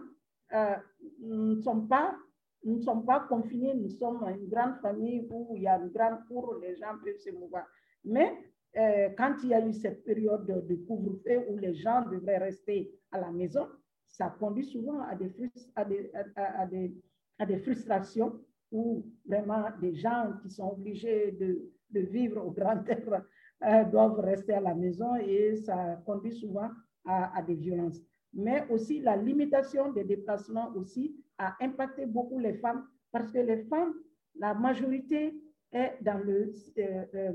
euh, 0.53 0.75
nous 1.21 1.55
ne 1.55 1.61
sommes 1.61 1.87
pas 1.87 2.17
nous 2.63 2.77
ne 2.77 2.81
sommes 2.81 3.05
pas 3.05 3.21
confinés, 3.21 3.73
nous 3.73 3.89
sommes 3.89 4.23
une 4.27 4.49
grande 4.49 4.75
famille 4.81 5.27
où 5.31 5.53
il 5.55 5.63
y 5.63 5.67
a 5.67 5.77
une 5.77 5.89
grande 5.89 6.25
cour, 6.27 6.55
les 6.61 6.75
gens 6.75 6.93
peuvent 7.03 7.17
se 7.17 7.31
mouvoir. 7.31 7.65
Mais 8.03 8.33
euh, 8.77 9.09
quand 9.17 9.35
il 9.43 9.49
y 9.49 9.53
a 9.53 9.65
eu 9.65 9.73
cette 9.73 10.03
période 10.03 10.45
de, 10.45 10.75
couvre-feu 10.75 11.45
où 11.49 11.57
les 11.57 11.73
gens 11.73 12.05
devraient 12.09 12.37
rester 12.37 12.91
à 13.11 13.19
la 13.19 13.31
maison, 13.31 13.67
ça 14.07 14.35
conduit 14.39 14.65
souvent 14.65 15.01
à 15.01 15.15
des, 15.15 15.31
à 15.75 15.85
des, 15.85 16.11
à, 16.35 16.65
des, 16.65 16.93
à 17.37 17.45
des 17.45 17.57
frustrations 17.59 18.39
où 18.71 19.05
vraiment 19.25 19.65
des 19.81 19.95
gens 19.95 20.33
qui 20.41 20.49
sont 20.49 20.71
obligés 20.71 21.31
de, 21.31 21.71
de 21.91 21.99
vivre 22.01 22.45
au 22.45 22.51
grand 22.51 22.87
air 22.87 23.23
euh, 23.63 23.83
doivent 23.85 24.19
rester 24.19 24.53
à 24.53 24.61
la 24.61 24.75
maison 24.75 25.15
et 25.15 25.55
ça 25.55 26.01
conduit 26.05 26.33
souvent 26.33 26.69
à, 27.05 27.37
à, 27.37 27.41
des 27.41 27.55
violences. 27.55 27.99
Mais 28.33 28.67
aussi 28.69 28.99
la 28.99 29.17
limitation 29.17 29.91
des 29.91 30.03
déplacements 30.03 30.71
aussi 30.75 31.15
a 31.39 31.55
impacté 31.61 32.05
beaucoup 32.05 32.37
les 32.37 32.53
femmes 32.55 32.85
parce 33.11 33.31
que 33.31 33.39
les 33.39 33.63
femmes, 33.63 33.93
la 34.35 34.53
majorité 34.53 35.33
est 35.71 35.97
dans 36.01 36.17
le 36.19 36.53
euh, 36.77 37.05
euh, 37.15 37.33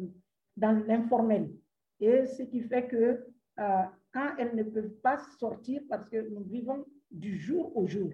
dans 0.56 0.72
l'informel 0.86 1.50
et 2.00 2.26
ce 2.26 2.44
qui 2.44 2.60
fait 2.60 2.86
que 2.86 3.24
quand 3.56 4.36
elles 4.38 4.54
ne 4.54 4.62
peuvent 4.62 4.96
pas 5.02 5.18
sortir 5.38 5.82
parce 5.88 6.08
que 6.08 6.28
nous 6.28 6.44
vivons 6.44 6.84
du 7.10 7.36
jour 7.38 7.76
au 7.76 7.86
jour. 7.86 8.10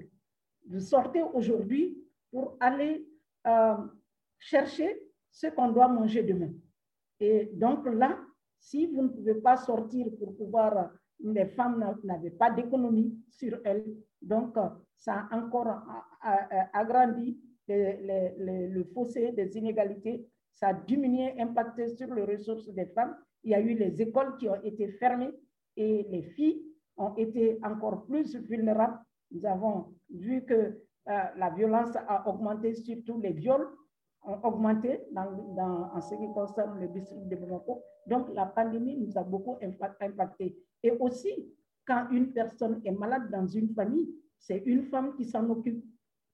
Vous 0.66 0.80
sortez 0.80 1.22
aujourd'hui 1.22 1.98
pour 2.30 2.56
aller 2.60 3.06
euh, 3.46 3.76
chercher 4.38 5.00
ce 5.30 5.48
qu'on 5.48 5.70
doit 5.70 5.88
manger 5.88 6.22
demain. 6.22 6.52
Et 7.18 7.50
donc 7.54 7.86
là, 7.86 8.18
si 8.58 8.86
vous 8.86 9.02
ne 9.02 9.08
pouvez 9.08 9.34
pas 9.34 9.56
sortir 9.56 10.06
pour 10.18 10.36
pouvoir, 10.36 10.90
les 11.18 11.46
femmes 11.46 11.96
n'avaient 12.04 12.30
pas 12.30 12.50
d'économie 12.50 13.18
sur 13.28 13.58
elles, 13.64 13.84
donc 14.22 14.56
ça 15.00 15.26
a 15.30 15.36
encore 15.36 15.82
agrandi 16.72 17.38
le 17.68 18.82
fossé 18.94 19.32
des 19.32 19.56
inégalités, 19.56 20.26
ça 20.52 20.68
a 20.68 20.74
diminué, 20.74 21.40
impacté 21.40 21.88
sur 21.88 22.14
les 22.14 22.24
ressources 22.24 22.68
des 22.68 22.86
femmes. 22.86 23.16
Il 23.42 23.52
y 23.52 23.54
a 23.54 23.60
eu 23.60 23.74
les 23.74 24.02
écoles 24.02 24.36
qui 24.36 24.48
ont 24.48 24.62
été 24.62 24.88
fermées 24.88 25.32
et 25.76 26.06
les 26.10 26.22
filles 26.22 26.62
ont 26.98 27.14
été 27.16 27.58
encore 27.64 28.04
plus 28.04 28.36
vulnérables. 28.36 28.98
Nous 29.30 29.46
avons 29.46 29.94
vu 30.10 30.44
que 30.44 30.54
euh, 30.54 31.22
la 31.36 31.50
violence 31.50 31.96
a 31.96 32.28
augmenté, 32.28 32.74
surtout 32.74 33.18
les 33.20 33.32
viols 33.32 33.68
ont 34.22 34.38
augmenté 34.42 35.00
dans, 35.12 35.90
en 35.94 36.00
ce 36.02 36.14
qui 36.14 36.30
concerne 36.34 36.78
le 36.78 36.88
district 36.88 37.26
de 37.28 37.36
Bamako. 37.36 37.82
Donc, 38.06 38.28
la 38.34 38.44
pandémie 38.44 38.98
nous 38.98 39.16
a 39.16 39.22
beaucoup 39.22 39.56
impacté. 39.62 40.58
Et 40.82 40.90
aussi, 40.90 41.48
quand 41.86 42.08
une 42.10 42.32
personne 42.32 42.82
est 42.84 42.92
malade 42.92 43.30
dans 43.30 43.46
une 43.46 43.70
famille, 43.70 44.10
c'est 44.40 44.62
une 44.66 44.82
femme 44.84 45.14
qui 45.16 45.24
s'en 45.24 45.48
occupe. 45.50 45.84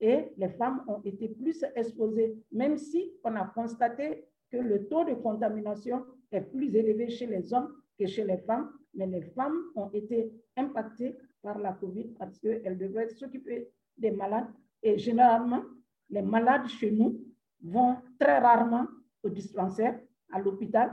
et 0.00 0.32
les 0.36 0.50
femmes 0.50 0.84
ont 0.88 1.00
été 1.04 1.28
plus 1.28 1.64
exposées, 1.74 2.36
même 2.52 2.76
si 2.76 3.12
on 3.24 3.34
a 3.34 3.46
constaté 3.46 4.26
que 4.50 4.58
le 4.58 4.86
taux 4.88 5.04
de 5.04 5.14
contamination 5.14 6.04
est 6.30 6.42
plus 6.42 6.74
élevé 6.74 7.08
chez 7.08 7.26
les 7.26 7.52
hommes 7.52 7.72
que 7.98 8.06
chez 8.06 8.24
les 8.24 8.36
femmes, 8.38 8.70
mais 8.94 9.06
les 9.06 9.22
femmes 9.22 9.58
ont 9.74 9.90
été 9.90 10.32
impactées 10.56 11.16
par 11.42 11.58
la 11.58 11.72
COVID 11.72 12.08
parce 12.18 12.38
qu'elles 12.38 12.78
devraient 12.78 13.08
s'occuper 13.08 13.68
des 13.96 14.10
malades. 14.10 14.48
Et 14.82 14.98
généralement, 14.98 15.62
les 16.10 16.22
malades 16.22 16.66
chez 16.68 16.90
nous 16.90 17.18
vont 17.62 17.96
très 18.18 18.38
rarement 18.38 18.86
au 19.22 19.30
dispensaire, 19.30 19.98
à 20.30 20.38
l'hôpital. 20.40 20.92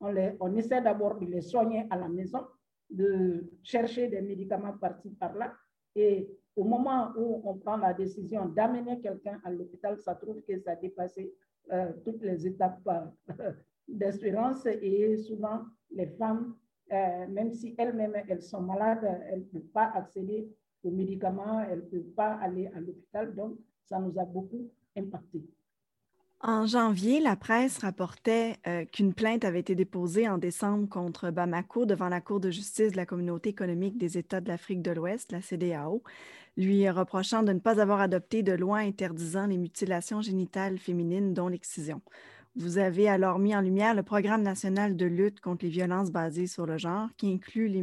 On, 0.00 0.14
on 0.40 0.56
essaie 0.56 0.80
d'abord 0.80 1.18
de 1.18 1.26
les 1.26 1.40
soigner 1.40 1.86
à 1.90 1.96
la 1.96 2.08
maison, 2.08 2.40
de 2.88 3.50
chercher 3.62 4.08
des 4.08 4.20
médicaments 4.20 4.78
par-ci, 4.78 5.10
par-là. 5.10 5.52
Et 5.94 6.28
au 6.56 6.64
moment 6.64 7.12
où 7.16 7.42
on 7.44 7.54
prend 7.54 7.76
la 7.76 7.92
décision 7.92 8.46
d'amener 8.46 9.00
quelqu'un 9.00 9.40
à 9.44 9.50
l'hôpital, 9.50 9.98
ça 9.98 10.14
trouve 10.14 10.42
que 10.42 10.58
ça 10.58 10.72
a 10.72 10.76
dépassé 10.76 11.34
euh, 11.72 11.92
toutes 12.04 12.22
les 12.22 12.46
étapes 12.46 12.80
euh, 12.86 13.52
d'espérance 13.88 14.66
et 14.66 15.16
souvent 15.16 15.62
les 15.90 16.06
femmes, 16.06 16.56
euh, 16.92 17.26
même 17.28 17.52
si 17.52 17.74
elles-mêmes 17.78 18.22
elles 18.28 18.42
sont 18.42 18.60
malades, 18.60 19.04
elles 19.28 19.40
ne 19.40 19.44
peuvent 19.44 19.72
pas 19.72 19.90
accéder 19.94 20.48
aux 20.82 20.90
médicaments, 20.90 21.60
elles 21.60 21.78
ne 21.78 21.98
peuvent 22.00 22.14
pas 22.14 22.34
aller 22.34 22.66
à 22.68 22.80
l'hôpital, 22.80 23.34
donc 23.34 23.58
ça 23.84 23.98
nous 23.98 24.18
a 24.18 24.24
beaucoup 24.24 24.70
impacté. 24.96 25.42
En 26.46 26.66
janvier, 26.66 27.20
la 27.20 27.36
presse 27.36 27.78
rapportait 27.78 28.58
qu'une 28.92 29.14
plainte 29.14 29.46
avait 29.46 29.60
été 29.60 29.74
déposée 29.74 30.28
en 30.28 30.36
décembre 30.36 30.86
contre 30.90 31.30
Bamako 31.30 31.86
devant 31.86 32.10
la 32.10 32.20
Cour 32.20 32.38
de 32.38 32.50
justice 32.50 32.92
de 32.92 32.98
la 32.98 33.06
Communauté 33.06 33.48
économique 33.48 33.96
des 33.96 34.18
États 34.18 34.42
de 34.42 34.48
l'Afrique 34.48 34.82
de 34.82 34.90
l'Ouest, 34.90 35.32
la 35.32 35.40
CDAO, 35.40 36.02
lui 36.58 36.86
reprochant 36.90 37.44
de 37.44 37.54
ne 37.54 37.60
pas 37.60 37.80
avoir 37.80 38.02
adopté 38.02 38.42
de 38.42 38.52
loi 38.52 38.80
interdisant 38.80 39.46
les 39.46 39.56
mutilations 39.56 40.20
génitales 40.20 40.76
féminines, 40.76 41.32
dont 41.32 41.48
l'excision. 41.48 42.02
Vous 42.56 42.76
avez 42.76 43.08
alors 43.08 43.38
mis 43.38 43.56
en 43.56 43.62
lumière 43.62 43.94
le 43.94 44.02
Programme 44.02 44.42
national 44.42 44.98
de 44.98 45.06
lutte 45.06 45.40
contre 45.40 45.64
les 45.64 45.70
violences 45.70 46.10
basées 46.10 46.46
sur 46.46 46.66
le 46.66 46.76
genre, 46.76 47.08
qui 47.16 47.32
inclut 47.32 47.68
les, 47.68 47.80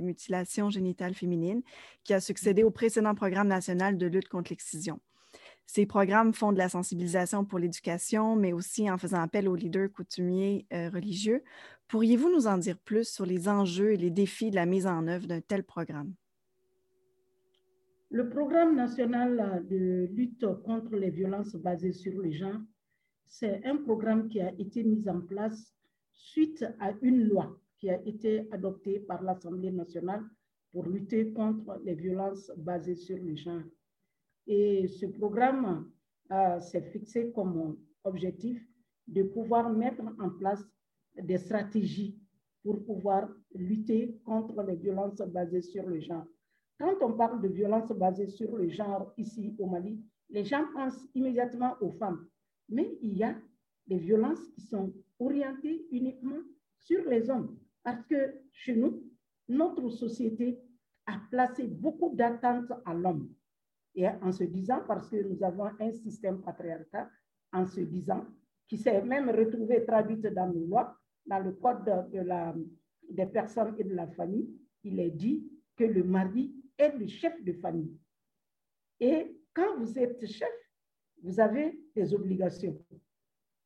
mutilations 0.00 0.70
génitales 0.70 1.14
féminines, 1.14 1.60
qui 2.02 2.14
a 2.14 2.20
succédé 2.22 2.62
au 2.62 2.70
précédent 2.70 3.14
Programme 3.14 3.48
national 3.48 3.98
de 3.98 4.06
lutte 4.06 4.28
contre 4.30 4.52
l'excision. 4.52 5.00
Ces 5.70 5.84
programmes 5.84 6.32
font 6.32 6.50
de 6.50 6.56
la 6.56 6.70
sensibilisation 6.70 7.44
pour 7.44 7.58
l'éducation, 7.58 8.36
mais 8.36 8.54
aussi 8.54 8.90
en 8.90 8.96
faisant 8.96 9.20
appel 9.20 9.46
aux 9.46 9.54
leaders 9.54 9.92
coutumiers 9.92 10.66
euh, 10.72 10.88
religieux. 10.88 11.44
Pourriez-vous 11.88 12.30
nous 12.30 12.46
en 12.46 12.56
dire 12.56 12.78
plus 12.78 13.06
sur 13.06 13.26
les 13.26 13.50
enjeux 13.50 13.92
et 13.92 13.98
les 13.98 14.08
défis 14.10 14.50
de 14.50 14.54
la 14.54 14.64
mise 14.64 14.86
en 14.86 15.06
œuvre 15.06 15.26
d'un 15.26 15.42
tel 15.42 15.62
programme? 15.62 16.14
Le 18.08 18.30
programme 18.30 18.76
national 18.76 19.66
de 19.68 20.08
lutte 20.10 20.46
contre 20.64 20.96
les 20.96 21.10
violences 21.10 21.54
basées 21.54 21.92
sur 21.92 22.18
le 22.18 22.32
genre, 22.32 22.62
c'est 23.26 23.62
un 23.66 23.76
programme 23.76 24.26
qui 24.28 24.40
a 24.40 24.50
été 24.58 24.82
mis 24.82 25.06
en 25.06 25.20
place 25.20 25.74
suite 26.14 26.64
à 26.80 26.94
une 27.02 27.24
loi 27.28 27.60
qui 27.76 27.90
a 27.90 28.00
été 28.06 28.48
adoptée 28.52 29.00
par 29.00 29.22
l'Assemblée 29.22 29.70
nationale 29.70 30.24
pour 30.72 30.86
lutter 30.86 31.30
contre 31.34 31.78
les 31.84 31.94
violences 31.94 32.50
basées 32.56 32.96
sur 32.96 33.18
le 33.18 33.36
genre. 33.36 33.60
Et 34.48 34.88
ce 34.88 35.04
programme 35.04 35.90
euh, 36.32 36.58
s'est 36.58 36.82
fixé 36.90 37.30
comme 37.32 37.76
objectif 38.02 38.66
de 39.06 39.22
pouvoir 39.22 39.70
mettre 39.70 40.02
en 40.18 40.30
place 40.30 40.64
des 41.22 41.36
stratégies 41.36 42.18
pour 42.62 42.82
pouvoir 42.84 43.28
lutter 43.54 44.18
contre 44.24 44.62
les 44.62 44.76
violences 44.76 45.18
basées 45.18 45.60
sur 45.60 45.86
le 45.86 46.00
genre. 46.00 46.26
Quand 46.78 46.94
on 47.02 47.12
parle 47.12 47.42
de 47.42 47.48
violence 47.48 47.90
basée 47.92 48.28
sur 48.28 48.56
le 48.56 48.68
genre 48.68 49.12
ici 49.18 49.54
au 49.58 49.66
Mali, 49.66 50.02
les 50.30 50.44
gens 50.44 50.64
pensent 50.74 51.06
immédiatement 51.14 51.74
aux 51.80 51.92
femmes. 51.92 52.26
Mais 52.70 52.98
il 53.02 53.18
y 53.18 53.24
a 53.24 53.36
des 53.86 53.98
violences 53.98 54.46
qui 54.54 54.62
sont 54.62 54.94
orientées 55.18 55.86
uniquement 55.90 56.40
sur 56.78 57.04
les 57.04 57.28
hommes. 57.28 57.58
Parce 57.82 58.04
que 58.06 58.34
chez 58.52 58.76
nous, 58.76 59.02
notre 59.48 59.90
société 59.90 60.58
a 61.06 61.20
placé 61.30 61.66
beaucoup 61.66 62.14
d'attentes 62.14 62.72
à 62.84 62.94
l'homme. 62.94 63.34
Et 63.94 64.06
en 64.06 64.32
se 64.32 64.44
disant, 64.44 64.80
parce 64.86 65.08
que 65.08 65.16
nous 65.16 65.42
avons 65.42 65.70
un 65.80 65.92
système 65.92 66.40
patriarcal, 66.40 67.08
en 67.52 67.66
se 67.66 67.80
disant, 67.80 68.24
qui 68.68 68.76
s'est 68.76 69.02
même 69.02 69.30
retrouvé 69.30 69.84
traduite 69.84 70.26
dans 70.26 70.46
nos 70.46 70.66
lois, 70.66 70.96
dans 71.26 71.38
le 71.38 71.52
code 71.52 71.84
de 72.12 72.20
la, 72.20 72.54
des 73.10 73.26
personnes 73.26 73.74
et 73.78 73.84
de 73.84 73.94
la 73.94 74.06
famille, 74.08 74.48
il 74.84 75.00
est 75.00 75.10
dit 75.10 75.50
que 75.76 75.84
le 75.84 76.04
mari 76.04 76.54
est 76.76 76.96
le 76.96 77.06
chef 77.06 77.42
de 77.42 77.52
famille. 77.52 77.98
Et 79.00 79.36
quand 79.54 79.76
vous 79.78 79.98
êtes 79.98 80.24
chef, 80.26 80.52
vous 81.22 81.40
avez 81.40 81.78
des 81.94 82.14
obligations. 82.14 82.78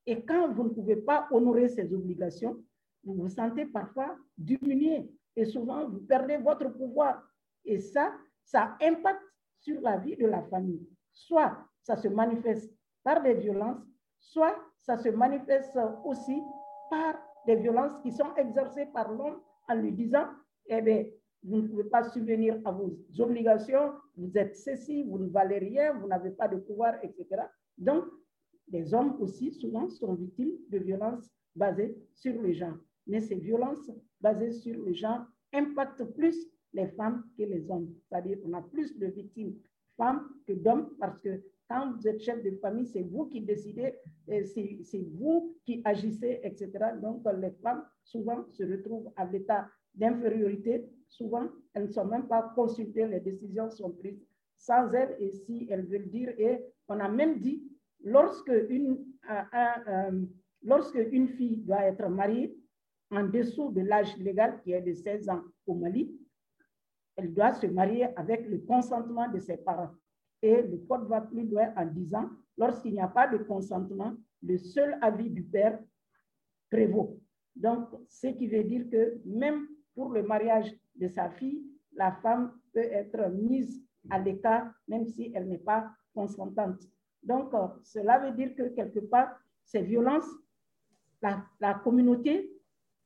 Et 0.07 0.25
quand 0.25 0.53
vous 0.53 0.65
ne 0.65 0.69
pouvez 0.71 0.97
pas 0.97 1.29
honorer 1.31 1.69
ces 1.69 1.93
obligations, 1.93 2.63
vous 3.05 3.15
vous 3.15 3.29
sentez 3.29 3.67
parfois 3.67 4.17
diminué 4.37 5.11
et 5.37 5.45
souvent 5.45 5.89
vous 5.89 6.01
perdez 6.01 6.37
votre 6.37 6.69
pouvoir. 6.69 7.23
Et 7.65 7.79
ça, 7.79 8.13
ça 8.45 8.77
impacte 8.81 9.23
sur 9.63 9.81
la 9.81 9.97
vie 9.97 10.17
de 10.17 10.27
la 10.27 10.43
famille. 10.43 10.87
Soit 11.13 11.57
ça 11.83 11.97
se 11.97 12.09
manifeste 12.09 12.73
par 13.03 13.23
des 13.23 13.35
violences, 13.35 13.83
soit 14.19 14.57
ça 14.81 14.99
se 14.99 15.09
manifeste 15.09 15.79
aussi 16.05 16.41
par 16.91 17.15
des 17.47 17.57
violences 17.57 17.93
qui 18.03 18.13
sont 18.13 18.35
exercées 18.37 18.87
par 18.87 19.11
l'homme 19.13 19.41
en 19.69 19.75
lui 19.75 19.93
disant, 19.93 20.27
eh 20.67 20.81
bien, 20.81 21.05
vous 21.45 21.57
ne 21.57 21.69
pouvez 21.69 21.85
pas 21.85 22.05
subvenir 22.05 22.61
à 22.65 22.71
vos 22.71 22.97
obligations, 23.19 23.93
vous 24.17 24.37
êtes 24.37 24.57
ceci, 24.57 25.05
vous 25.05 25.19
ne 25.19 25.29
valez 25.29 25.59
rien, 25.59 25.95
vous 25.95 26.07
n'avez 26.07 26.31
pas 26.31 26.49
de 26.49 26.57
pouvoir, 26.57 26.95
etc. 27.03 27.43
Donc, 27.79 28.05
les 28.69 28.95
hommes 28.95 29.17
aussi, 29.21 29.51
souvent, 29.53 29.89
sont 29.89 30.15
victimes 30.15 30.57
de 30.71 30.79
violences 30.79 31.29
basées 31.57 31.97
sur 32.15 32.41
le 32.41 32.53
genre. 32.53 32.77
Mais 33.07 33.21
ces 33.21 33.35
violences 33.35 33.91
basées 34.21 34.53
sur 34.53 34.81
le 34.81 34.93
genre 34.93 35.27
impactent 35.53 36.05
plus 36.15 36.49
les 36.73 36.89
femmes 36.89 37.25
que 37.37 37.43
les 37.43 37.71
hommes. 37.71 37.95
C'est-à-dire 38.09 38.41
qu'on 38.43 38.53
a 38.55 38.63
plus 38.63 38.99
de 38.99 39.07
victimes 39.07 39.55
femmes 39.97 40.29
que 40.47 40.53
d'hommes 40.53 40.91
parce 40.99 41.19
que 41.21 41.43
quand 41.69 41.93
vous 41.93 42.07
êtes 42.07 42.21
chef 42.21 42.43
de 42.43 42.51
famille, 42.57 42.87
c'est 42.87 43.03
vous 43.03 43.27
qui 43.27 43.41
décidez, 43.41 43.95
c'est 44.27 45.07
vous 45.15 45.57
qui 45.65 45.81
agissez, 45.85 46.41
etc. 46.43 46.71
Donc, 47.01 47.23
les 47.41 47.51
femmes, 47.63 47.85
souvent, 48.05 48.45
se 48.51 48.63
retrouvent 48.63 49.11
à 49.17 49.25
l'état 49.25 49.69
d'infériorité 49.95 50.85
souvent, 51.09 51.49
elles 51.75 51.87
ne 51.87 51.93
sont 51.93 52.05
même 52.05 52.27
pas 52.27 52.53
consultées, 52.55 53.07
les 53.07 53.21
décisions 53.21 53.71
sont 53.71 53.91
prises 53.91 54.23
sans 54.57 54.91
elles 54.93 55.17
et 55.19 55.31
si 55.31 55.67
elles 55.71 55.87
veulent 55.87 56.09
dire. 56.09 56.31
Et 56.39 56.59
on 56.89 56.99
a 57.01 57.09
même 57.09 57.39
dit, 57.39 57.63
lorsque 58.03 58.53
une, 58.69 59.05
euh, 59.31 60.25
lorsque 60.63 61.01
une 61.11 61.29
fille 61.29 61.59
doit 61.59 61.85
être 61.85 62.09
mariée 62.09 62.57
en 63.11 63.25
dessous 63.25 63.71
de 63.73 63.83
l'âge 63.83 64.17
légal 64.19 64.61
qui 64.63 64.73
est 64.73 64.81
de 64.81 64.95
16 64.95 65.29
ans 65.29 65.43
au 65.67 65.75
Mali, 65.75 66.11
elle 67.17 67.33
doit 67.33 67.55
se 67.55 67.67
marier 67.67 68.07
avec 68.17 68.47
le 68.49 68.59
consentement 68.59 69.29
de 69.31 69.39
ses 69.39 69.57
parents. 69.57 69.95
Et 70.41 70.63
le 70.63 70.79
code 70.89 71.07
va 71.09 71.21
plus 71.21 71.47
loin 71.47 71.73
en 71.77 71.87
disant, 71.87 72.29
lorsqu'il 72.57 72.93
n'y 72.95 73.01
a 73.01 73.09
pas 73.09 73.29
de 73.29 73.39
consentement, 73.39 74.15
le 74.43 74.59
seul 74.59 74.99
avis 75.01 75.31
du 75.31 75.43
père 75.43 75.79
prévaut. 76.71 77.21
Donc, 77.55 77.89
ce 78.09 78.29
qui 78.29 78.49
veut 78.49 78.65
dire 78.65 78.89
que 78.91 79.21
même 79.25 79.67
pour 79.95 80.11
le 80.11 80.23
mariage 80.23 80.75
de 80.97 81.07
sa 81.07 81.31
fille, 81.31 81.63
la 81.95 82.13
femme 82.13 82.53
peut 82.73 82.81
être 82.81 83.31
mise 83.31 83.85
à 84.11 84.19
l'écart 84.19 84.73
même 84.89 85.07
si 85.07 85.31
elle 85.35 85.49
n'est 85.49 85.59
pas 85.59 85.91
consentante. 86.15 86.81
Donc, 87.23 87.55
euh, 87.55 87.69
cela 87.85 88.19
veut 88.19 88.33
dire 88.33 88.55
que 88.57 88.69
quelque 88.75 89.01
part, 89.01 89.39
ces 89.65 89.83
violences, 89.83 90.29
la, 91.21 91.45
la 91.61 91.75
communauté 91.75 92.53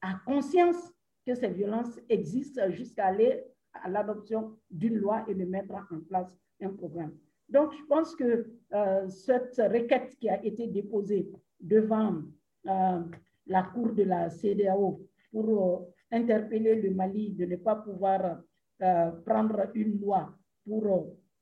a 0.01 0.15
conscience 0.25 0.93
que 1.27 1.35
ces 1.35 1.49
violences 1.49 2.01
existent 2.09 2.71
jusqu'à 2.71 3.07
aller 3.07 3.45
à 3.83 3.89
l'adoption 3.89 4.53
d'une 4.71 4.97
loi 4.97 5.25
et 5.29 5.35
de 5.35 5.45
mettre 5.45 5.75
en 5.75 6.01
place 6.09 6.35
un 6.61 6.71
programme. 6.71 7.13
Donc, 7.49 7.73
je 7.73 7.85
pense 7.85 8.15
que 8.17 8.47
euh, 8.75 9.09
cette 9.09 9.57
requête 9.57 10.17
qui 10.19 10.29
a 10.29 10.45
été 10.45 10.67
déposée 10.67 11.31
devant 11.61 12.23
euh, 12.67 13.01
la 13.47 13.63
Cour 13.63 13.93
de 13.93 14.03
la 14.03 14.31
CDAO 14.31 15.01
pour 15.31 15.89
interpeller 16.11 16.81
le 16.83 16.91
Mali 16.95 17.31
de 17.31 17.47
ne 17.47 17.57
pas 17.57 17.77
pouvoir 17.77 18.41
euh, 18.83 19.11
prendre 19.25 19.71
une 19.75 20.01
loi 20.01 20.35
pour 20.67 20.87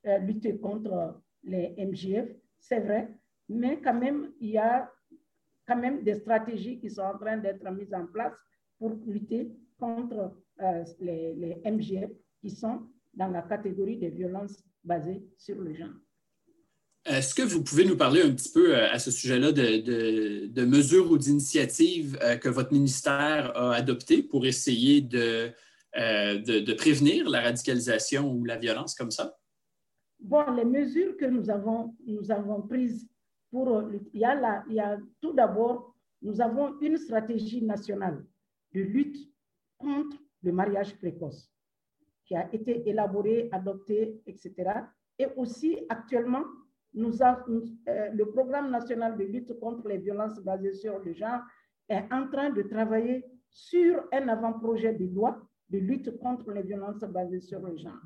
euh, 0.06 0.18
lutter 0.18 0.58
contre 0.58 1.20
les 1.42 1.74
MGF, 1.78 2.28
c'est 2.58 2.80
vrai, 2.80 3.08
mais 3.48 3.80
quand 3.82 3.98
même, 3.98 4.32
il 4.40 4.50
y 4.50 4.58
a 4.58 4.90
quand 5.66 5.76
même 5.76 6.02
des 6.02 6.14
stratégies 6.14 6.78
qui 6.78 6.90
sont 6.90 7.02
en 7.02 7.18
train 7.18 7.38
d'être 7.38 7.68
mises 7.72 7.92
en 7.94 8.06
place 8.06 8.36
pour 8.78 8.90
lutter 9.06 9.50
contre 9.78 10.32
euh, 10.60 10.84
les 11.00 11.60
MGF 11.64 12.10
qui 12.44 12.50
sont 12.50 12.82
dans 13.14 13.28
la 13.28 13.40
catégorie 13.40 13.96
des 13.96 14.10
violences 14.10 14.62
basées 14.84 15.22
sur 15.38 15.58
le 15.62 15.74
genre. 15.74 15.96
Est-ce 17.06 17.34
que 17.34 17.42
vous 17.42 17.64
pouvez 17.64 17.86
nous 17.86 17.96
parler 17.96 18.20
un 18.22 18.32
petit 18.32 18.52
peu 18.52 18.76
euh, 18.76 18.90
à 18.90 18.98
ce 18.98 19.10
sujet-là 19.10 19.52
de, 19.52 20.64
mesures 20.64 21.10
ou 21.10 21.16
d'initiatives 21.16 22.18
euh, 22.22 22.36
que 22.36 22.50
votre 22.50 22.72
ministère 22.72 23.56
a 23.56 23.74
adoptées 23.74 24.22
pour 24.22 24.44
essayer 24.44 25.06
euh, 25.14 25.50
de, 25.94 26.60
de, 26.60 26.72
prévenir 26.74 27.28
la 27.30 27.40
radicalisation 27.40 28.30
ou 28.30 28.44
la 28.44 28.58
violence 28.58 28.94
comme 28.94 29.10
ça? 29.10 29.38
bon, 30.20 30.50
les 30.52 30.64
mesures 30.64 31.16
que 31.16 31.26
nous 31.26 31.48
avons, 31.50 31.94
nous 32.06 32.30
avons 32.30 32.62
prises 32.62 33.06
pour, 33.50 33.90
il 34.12 34.20
y 34.20 34.24
a, 34.24 34.64
il 34.68 34.74
y 34.74 34.80
a 34.80 34.98
tout 35.20 35.32
d'abord, 35.32 35.94
nous 36.22 36.40
avons 36.40 36.78
une 36.80 36.96
stratégie 36.96 37.62
nationale 37.62 38.24
de 38.74 38.80
lutte 38.80 39.30
contre 39.78 40.16
le 40.42 40.52
mariage 40.52 40.96
précoce 40.96 41.53
qui 42.24 42.34
a 42.36 42.52
été 42.52 42.88
élaborée, 42.88 43.48
adoptée, 43.52 44.20
etc. 44.26 44.52
Et 45.18 45.26
aussi, 45.36 45.78
actuellement, 45.88 46.44
nous 46.94 47.22
avons, 47.22 47.62
euh, 47.88 48.10
le 48.12 48.26
programme 48.30 48.70
national 48.70 49.16
de 49.16 49.24
lutte 49.24 49.58
contre 49.58 49.88
les 49.88 49.98
violences 49.98 50.38
basées 50.40 50.72
sur 50.72 50.98
le 51.00 51.12
genre 51.12 51.40
est 51.88 52.04
en 52.12 52.28
train 52.28 52.50
de 52.50 52.62
travailler 52.62 53.24
sur 53.50 54.04
un 54.12 54.28
avant-projet 54.28 54.94
de 54.94 55.06
loi 55.06 55.40
de 55.70 55.78
lutte 55.78 56.18
contre 56.18 56.52
les 56.52 56.62
violences 56.62 57.00
basées 57.00 57.40
sur 57.40 57.60
le 57.60 57.76
genre. 57.76 58.00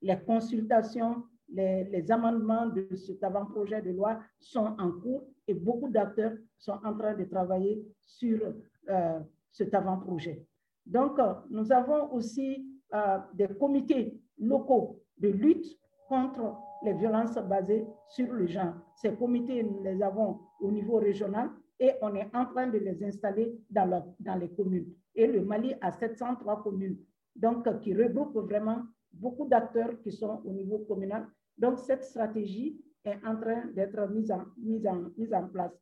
Les 0.00 0.18
consultations, 0.24 1.24
les, 1.48 2.10
amendements 2.10 2.66
de 2.66 2.94
cet 2.96 3.22
avant-projet 3.22 3.82
de 3.82 3.90
loi 3.90 4.18
sont 4.40 4.74
en 4.78 4.90
cours 4.90 5.24
et 5.46 5.54
beaucoup 5.54 5.88
d'acteurs 5.88 6.32
sont 6.58 6.78
en 6.84 6.96
train 6.96 7.14
de 7.14 7.24
travailler 7.24 7.84
sur 8.00 8.40
euh, 8.88 9.20
cet 9.50 9.74
avant-projet. 9.74 10.44
Donc, 10.84 11.18
euh, 11.18 11.34
nous 11.50 11.70
avons 11.70 12.12
aussi 12.12 12.66
euh, 12.94 13.18
des 13.34 13.48
comités 13.48 14.20
locaux 14.38 15.00
de 15.18 15.28
lutte 15.28 15.66
contre 16.08 16.56
les 16.84 16.92
violences 16.94 17.36
basées 17.36 17.86
sur 18.08 18.32
le 18.32 18.46
genre. 18.46 18.74
Ces 18.96 19.14
comités, 19.14 19.62
nous 19.62 19.82
les 19.82 20.02
avons 20.02 20.40
au 20.60 20.70
niveau 20.70 20.96
régional 20.98 21.50
et 21.80 21.92
on 22.02 22.14
est 22.14 22.28
en 22.34 22.46
train 22.46 22.66
de 22.66 22.78
les 22.78 23.02
installer 23.02 23.56
dans, 23.70 24.04
dans 24.20 24.34
les 24.34 24.50
communes. 24.50 24.92
Et 25.14 25.26
le 25.26 25.42
Mali 25.42 25.74
a 25.80 25.92
703 25.92 26.62
communes, 26.62 26.98
donc 27.34 27.80
qui 27.80 27.94
regroupent 27.94 28.38
vraiment 28.38 28.82
beaucoup 29.12 29.46
d'acteurs 29.46 29.98
qui 30.02 30.12
sont 30.12 30.42
au 30.44 30.52
niveau 30.52 30.80
communal. 30.80 31.26
Donc, 31.58 31.78
cette 31.78 32.04
stratégie 32.04 32.80
est 33.04 33.18
en 33.26 33.36
train 33.36 33.66
d'être 33.74 34.08
mise 34.10 34.30
en, 34.30 34.44
mise, 34.58 34.86
en, 34.86 35.04
mise 35.16 35.34
en 35.34 35.48
place. 35.48 35.72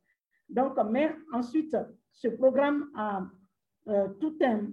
Donc, 0.49 0.73
mais 0.89 1.15
ensuite, 1.33 1.75
ce 2.11 2.27
programme 2.27 2.89
a 2.95 3.25
euh, 3.87 4.07
tout 4.19 4.37
un 4.41 4.67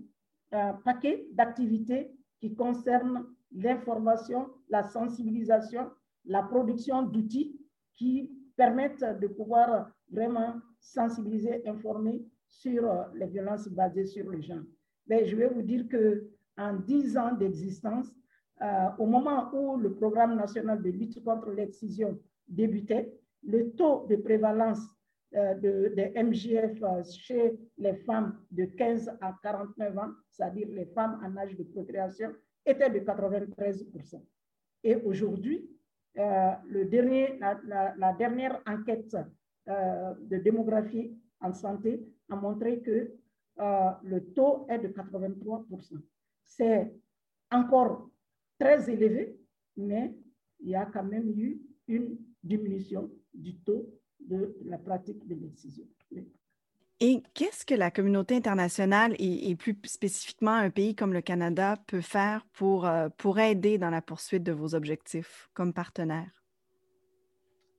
paquet 0.85 1.27
d'activités 1.33 2.11
qui 2.41 2.55
concernent 2.55 3.27
l'information, 3.53 4.49
la 4.69 4.83
sensibilisation, 4.83 5.91
la 6.25 6.43
production 6.43 7.03
d'outils 7.03 7.59
qui 7.97 8.31
permettent 8.57 9.05
de 9.21 9.27
pouvoir 9.27 9.91
vraiment 10.11 10.55
sensibiliser, 10.81 11.67
informer 11.67 12.25
sur 12.47 12.91
euh, 12.91 13.05
les 13.15 13.27
violences 13.27 13.69
basées 13.69 14.07
sur 14.07 14.29
les 14.31 14.43
gens. 14.43 14.63
Mais 15.07 15.27
je 15.27 15.37
vais 15.37 15.49
vous 15.49 15.63
dire 15.63 15.89
que 15.89 16.29
en 16.57 16.75
10 16.75 17.17
ans 17.17 17.35
d'existence, 17.35 18.13
euh, 18.63 18.89
au 18.99 19.07
moment 19.07 19.51
où 19.55 19.77
le 19.77 19.95
programme 19.95 20.35
national 20.37 20.83
de 20.83 20.91
lutte 20.91 21.23
contre 21.23 21.51
l'excision 21.51 22.19
débutait, 22.49 23.13
le 23.45 23.71
taux 23.73 24.07
de 24.09 24.17
prévalence 24.17 24.81
de, 25.33 25.95
de, 25.95 26.23
MJF 26.23 26.83
chez 27.11 27.59
les 27.77 27.95
femmes 27.97 28.39
de 28.51 28.65
15 28.65 29.19
à 29.21 29.37
49 29.43 29.99
ans, 29.99 30.11
c'est-à-dire 30.31 30.69
les 30.71 30.87
femmes 30.87 31.21
en 31.23 31.37
âge 31.37 31.57
de 31.57 31.65
procréation, 31.65 32.33
était 32.65 32.91
de 32.91 33.01
93%. 33.01 34.23
Et 34.85 34.97
aujourd'hui, 34.97 35.69
dernier, 36.15 37.39
la, 37.39 37.95
la, 37.97 38.13
dernière 38.15 38.61
enquête 38.67 39.17
de 39.67 40.37
démographie 40.39 41.15
en 41.41 41.53
santé 41.53 42.01
a 42.31 42.37
montré 42.37 42.81
que 42.81 43.13
euh, 43.61 43.91
le 44.05 44.33
taux 44.35 44.67
est 44.69 44.79
de 44.79 44.89
83%. 44.89 46.01
C'est 46.45 46.93
encore 47.51 48.09
très 48.59 48.89
élevé, 48.91 49.37
mais 49.77 50.15
il 50.61 50.71
y 50.71 50.75
a 50.77 50.87
quand 50.87 51.05
même 51.05 51.29
eu 51.31 51.61
une 51.89 52.19
diminution 52.43 53.11
du 53.35 53.57
taux 53.61 53.98
de 54.29 54.57
la 54.65 54.79
pratique 54.79 55.27
de 55.27 55.35
l'excision. 55.35 55.85
Et 57.01 57.23
qu'est-ce 57.35 57.65
que 57.65 57.75
la 57.75 57.91
communauté 57.93 58.35
internationale 58.35 59.15
et, 59.21 59.55
plus 59.55 59.77
spécifiquement 59.85 60.55
un 60.55 60.71
pays 60.71 60.97
comme 60.97 61.13
le 61.13 61.21
Canada 61.21 61.77
peut 61.87 62.01
faire 62.01 62.45
pour, 62.53 62.87
euh, 62.87 63.09
pour 63.17 63.39
aider 63.39 63.79
dans 63.79 63.91
la 63.91 64.03
poursuite 64.03 64.43
de 64.43 64.53
vos 64.53 64.75
objectifs 64.75 65.49
comme 65.55 65.73
partenaire? 65.73 66.39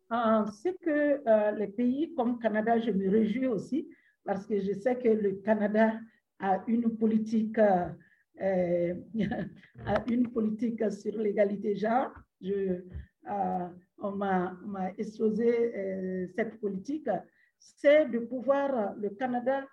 Ah, 0.10 0.46
c'est 0.64 0.76
que 0.80 1.22
euh, 1.28 1.52
les 1.52 1.68
pays 1.68 2.14
comme 2.16 2.40
Canada, 2.40 2.80
je 2.80 2.92
me 2.92 3.10
réjouis 3.10 3.46
aussi 3.46 3.90
parce 4.24 4.46
que 4.46 4.60
je 4.60 4.74
sais 4.74 4.98
que 4.98 5.10
le 5.10 5.34
Canada 5.44 6.00
a 6.40 6.64
une 6.68 6.98
politique, 6.98 7.60
euh, 7.60 8.94
a 9.86 10.04
une 10.10 10.32
politique 10.32 10.92
sur 10.92 11.18
l'égalité 11.18 11.76
genre. 11.76 12.12
Je, 12.42 12.54
euh, 12.54 12.86
on 13.30 14.12
m'a 14.12 14.58
exposé 14.98 15.76
euh, 15.76 16.28
cette 16.36 16.60
politique. 16.60 17.10
C'est 17.58 18.06
de 18.06 18.20
pouvoir, 18.20 18.96
le 18.96 19.10
Canada 19.10 19.66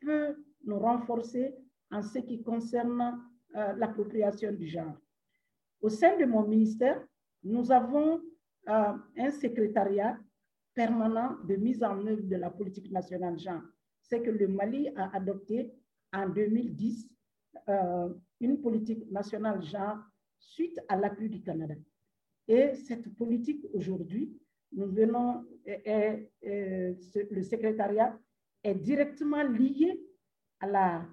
peut 0.00 0.36
nous 0.64 0.78
renforcer 0.78 1.54
en 1.90 2.02
ce 2.02 2.18
qui 2.18 2.42
concerne 2.42 3.20
l'appropriation 3.54 4.52
du 4.52 4.66
genre. 4.66 4.96
Au 5.80 5.88
sein 5.88 6.16
de 6.16 6.24
mon 6.24 6.46
ministère, 6.46 7.02
nous 7.42 7.72
avons 7.72 8.20
un 8.66 9.30
secrétariat 9.30 10.18
permanent 10.74 11.36
de 11.44 11.56
mise 11.56 11.82
en 11.82 12.06
œuvre 12.06 12.22
de 12.22 12.36
la 12.36 12.50
politique 12.50 12.90
nationale 12.90 13.38
genre 13.38 13.62
c'est 14.10 14.22
que 14.22 14.30
le 14.30 14.48
Mali 14.48 14.88
a 14.96 15.14
adopté 15.16 15.72
en 16.12 16.28
2010 16.28 17.08
euh, 17.68 18.08
une 18.40 18.60
politique 18.60 19.10
nationale 19.10 19.62
genre 19.62 19.98
suite 20.38 20.80
à 20.88 20.96
l'appui 20.96 21.28
du 21.28 21.42
Canada. 21.42 21.74
Et 22.50 22.74
cette 22.74 23.14
politique 23.14 23.64
aujourd'hui, 23.72 24.36
nous 24.72 24.88
venons, 24.88 25.46
le 25.64 27.42
secrétariat 27.42 28.18
est 28.64 28.74
directement 28.74 29.44
lié 29.44 30.00
à 30.58 30.66
la, 30.66 31.06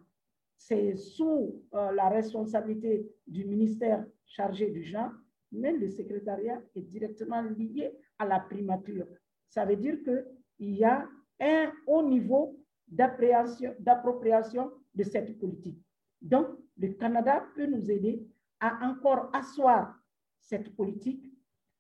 c'est 0.58 0.96
sous 0.96 1.64
euh, 1.76 1.92
la 1.92 2.10
responsabilité 2.10 3.08
du 3.28 3.46
ministère 3.46 4.04
chargé 4.26 4.72
du 4.72 4.84
genre, 4.84 5.12
mais 5.52 5.74
le 5.74 5.92
secrétariat 5.92 6.60
est 6.76 6.82
directement 6.82 7.44
lié 7.44 7.92
à 8.18 8.26
la 8.26 8.40
primature. 8.40 9.06
Ça 9.48 9.64
veut 9.64 9.76
dire 9.76 10.00
qu'il 10.04 10.74
y 10.74 10.84
a 10.84 11.08
un 11.40 11.72
haut 11.86 12.02
niveau 12.02 12.60
d'appropriation 12.88 14.72
de 14.96 15.04
cette 15.04 15.38
politique. 15.38 15.78
Donc, 16.20 16.48
le 16.80 16.94
Canada 16.94 17.46
peut 17.56 17.68
nous 17.68 17.92
aider 17.92 18.26
à 18.60 18.90
encore 18.90 19.30
asseoir 19.34 19.94
cette 20.40 20.76
politique, 20.76 21.32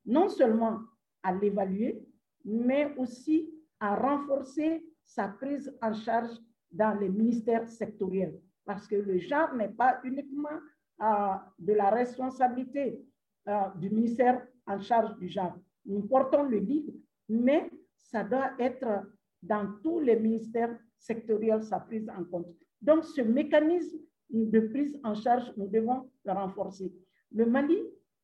non 0.06 0.30
seulement 0.30 0.80
à 1.24 1.34
l'évaluer, 1.34 2.06
mais 2.46 2.93
aussi 2.98 3.50
à 3.80 3.96
renforcer 3.96 4.86
sa 5.06 5.28
prise 5.28 5.74
en 5.82 5.93
charge 5.93 6.38
dans 6.72 6.98
les 7.00 7.10
ministères 7.10 7.67
sectoriels. 7.67 8.39
Parce 8.65 8.88
que 8.88 8.96
le 8.96 9.17
genre 9.17 9.54
n'est 9.56 9.70
pas 9.70 10.00
uniquement 10.04 10.60
euh, 11.02 11.36
de 11.60 11.74
la 11.74 11.89
responsabilité 11.89 13.02
euh, 13.48 13.70
du 13.80 13.89
ministère 13.89 14.46
en 14.65 14.80
charge 14.80 15.17
du 15.17 15.28
genre. 15.30 15.58
Nous 15.86 16.02
portons 16.08 16.43
le 16.43 16.58
livre, 16.58 16.91
mais 17.30 17.72
ça 17.96 18.24
doit 18.24 18.52
être 18.60 19.06
dans 19.41 19.74
tous 19.82 20.00
les 20.00 20.17
ministères 20.17 20.78
sectorielle 20.98 21.63
sa 21.63 21.80
prise 21.80 22.10
en 22.10 22.24
compte. 22.26 22.48
Donc, 22.82 23.06
ce 23.06 23.22
mécanisme 23.22 24.00
de 24.30 24.60
prise 24.60 25.00
en 25.04 25.13
charge, 25.13 25.54
nous 25.56 25.67
devons 25.67 26.10
le 26.26 26.32
renforcer. 26.34 26.93
Le 27.32 27.46
Mali 27.46 27.78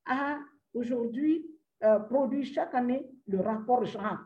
a 0.06 0.40
aujourd'hui 0.74 1.46
euh, 1.84 2.00
produit 2.00 2.46
chaque 2.46 2.74
année 2.74 3.10
le 3.28 3.40
rapport 3.40 3.86
genre. 3.86 4.20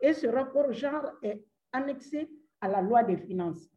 Et 0.00 0.12
ce 0.12 0.26
rapport 0.26 0.72
genre 0.72 1.10
est 1.22 1.44
annexé 1.72 2.30
à 2.60 2.68
la 2.68 2.82
loi 2.82 3.02
des 3.02 3.16
finances. 3.16 3.68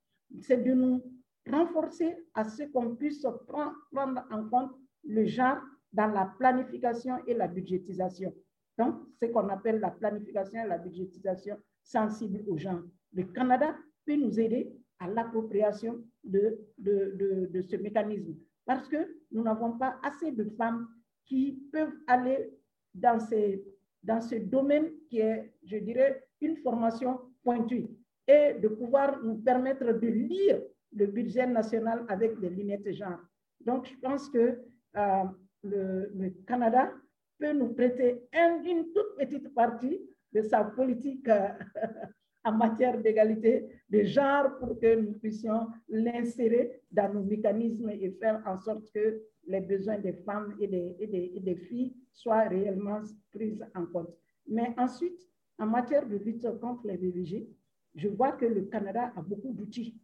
C'est 0.42 0.64
de 0.64 0.74
nous 0.74 1.02
renforcer 1.50 2.16
à 2.34 2.44
ce 2.44 2.64
qu'on 2.64 2.96
puisse 2.96 3.26
prendre 3.48 4.24
en 4.30 4.50
compte 4.50 4.72
le 5.04 5.26
genre 5.26 5.58
dans 5.94 6.08
la 6.08 6.26
planification 6.38 7.18
et 7.26 7.34
la 7.34 7.48
budgétisation. 7.48 8.34
Donc, 8.78 8.96
ce 9.20 9.26
qu'on 9.26 9.50
appelle 9.50 9.80
la 9.80 9.92
planification 9.92 10.64
et 10.64 10.68
la 10.68 10.78
budgétisation 10.78 11.58
sensible 11.84 12.44
au 12.48 12.58
genre. 12.58 12.82
Le 13.14 13.24
Canada 13.24 13.76
peut 14.06 14.16
nous 14.16 14.40
aider 14.40 14.72
à 15.00 15.08
l'appropriation 15.08 16.04
de, 16.24 16.60
de, 16.78 17.48
de, 17.52 17.62
ce 17.62 17.76
mécanisme. 17.76 18.36
Parce 18.66 18.88
que 18.88 18.98
nous 19.32 19.44
n'avons 19.44 19.78
pas 19.78 19.98
assez 20.04 20.32
de 20.32 20.46
femmes 20.58 20.88
qui 21.32 21.64
peuvent 21.72 21.96
aller 22.08 22.52
dans, 22.94 23.18
ces, 23.18 23.64
dans 24.04 24.20
ce 24.20 24.36
domaine 24.36 24.92
qui 25.10 25.20
est, 25.20 25.54
je 25.64 25.78
dirais, 25.78 26.28
une 26.42 26.58
formation 26.58 27.22
pointue 27.42 27.88
et 28.28 28.56
de 28.56 28.68
pouvoir 28.68 29.24
nous 29.24 29.36
permettre 29.36 29.94
de 29.94 30.08
lire 30.08 30.62
le 30.92 31.06
budget 31.06 31.48
national 31.48 32.04
avec 32.10 32.38
des 32.42 32.50
lunettes 32.50 32.92
genre. 32.92 33.20
Donc, 33.62 33.88
je 33.88 33.96
pense 34.02 34.28
que 34.28 34.60
euh, 34.98 35.24
le, 35.64 36.12
le, 36.14 36.30
Canada 36.46 36.92
peut 37.40 37.54
nous 37.54 37.74
prêter 37.74 38.28
une 38.34 38.92
toute 38.94 39.16
petite 39.18 39.54
partie 39.54 40.02
de 40.34 40.42
sa 40.42 40.66
politique 40.66 41.30
euh, 41.30 41.48
en 42.44 42.54
matière 42.54 43.00
d'égalité 43.02 43.68
de 43.90 44.04
genre 44.04 44.58
pour 44.60 44.80
que 44.80 45.00
nous 45.00 45.14
puissions 45.14 45.68
l'insérer 45.90 46.82
dans 46.92 47.14
nos 47.14 47.24
mécanismes 47.24 47.90
et 47.90 48.12
faire 48.20 48.42
en 48.46 48.58
sorte 48.58 48.92
que 48.92 49.22
les 49.48 49.62
besoins 49.62 50.00
des 50.00 50.14
femmes 50.14 50.56
et 50.60 50.68
des, 50.68 51.56
filles 51.56 51.94
soient 52.12 52.48
réellement 52.48 53.02
pris 53.32 53.60
en 53.76 53.86
compte. 53.86 54.16
Mais 54.48 54.74
ensuite, 54.78 55.28
en 55.58 55.68
matière 55.68 56.08
de 56.08 56.18
lutte 56.18 56.48
contre 56.60 56.88
les 56.88 56.98
VVG, 56.98 57.48
je 57.96 58.08
vois 58.08 58.32
que 58.34 58.46
le 58.46 58.64
Canada 58.64 59.12
a 59.16 59.22
beaucoup 59.22 59.54
d'outils, 59.54 60.00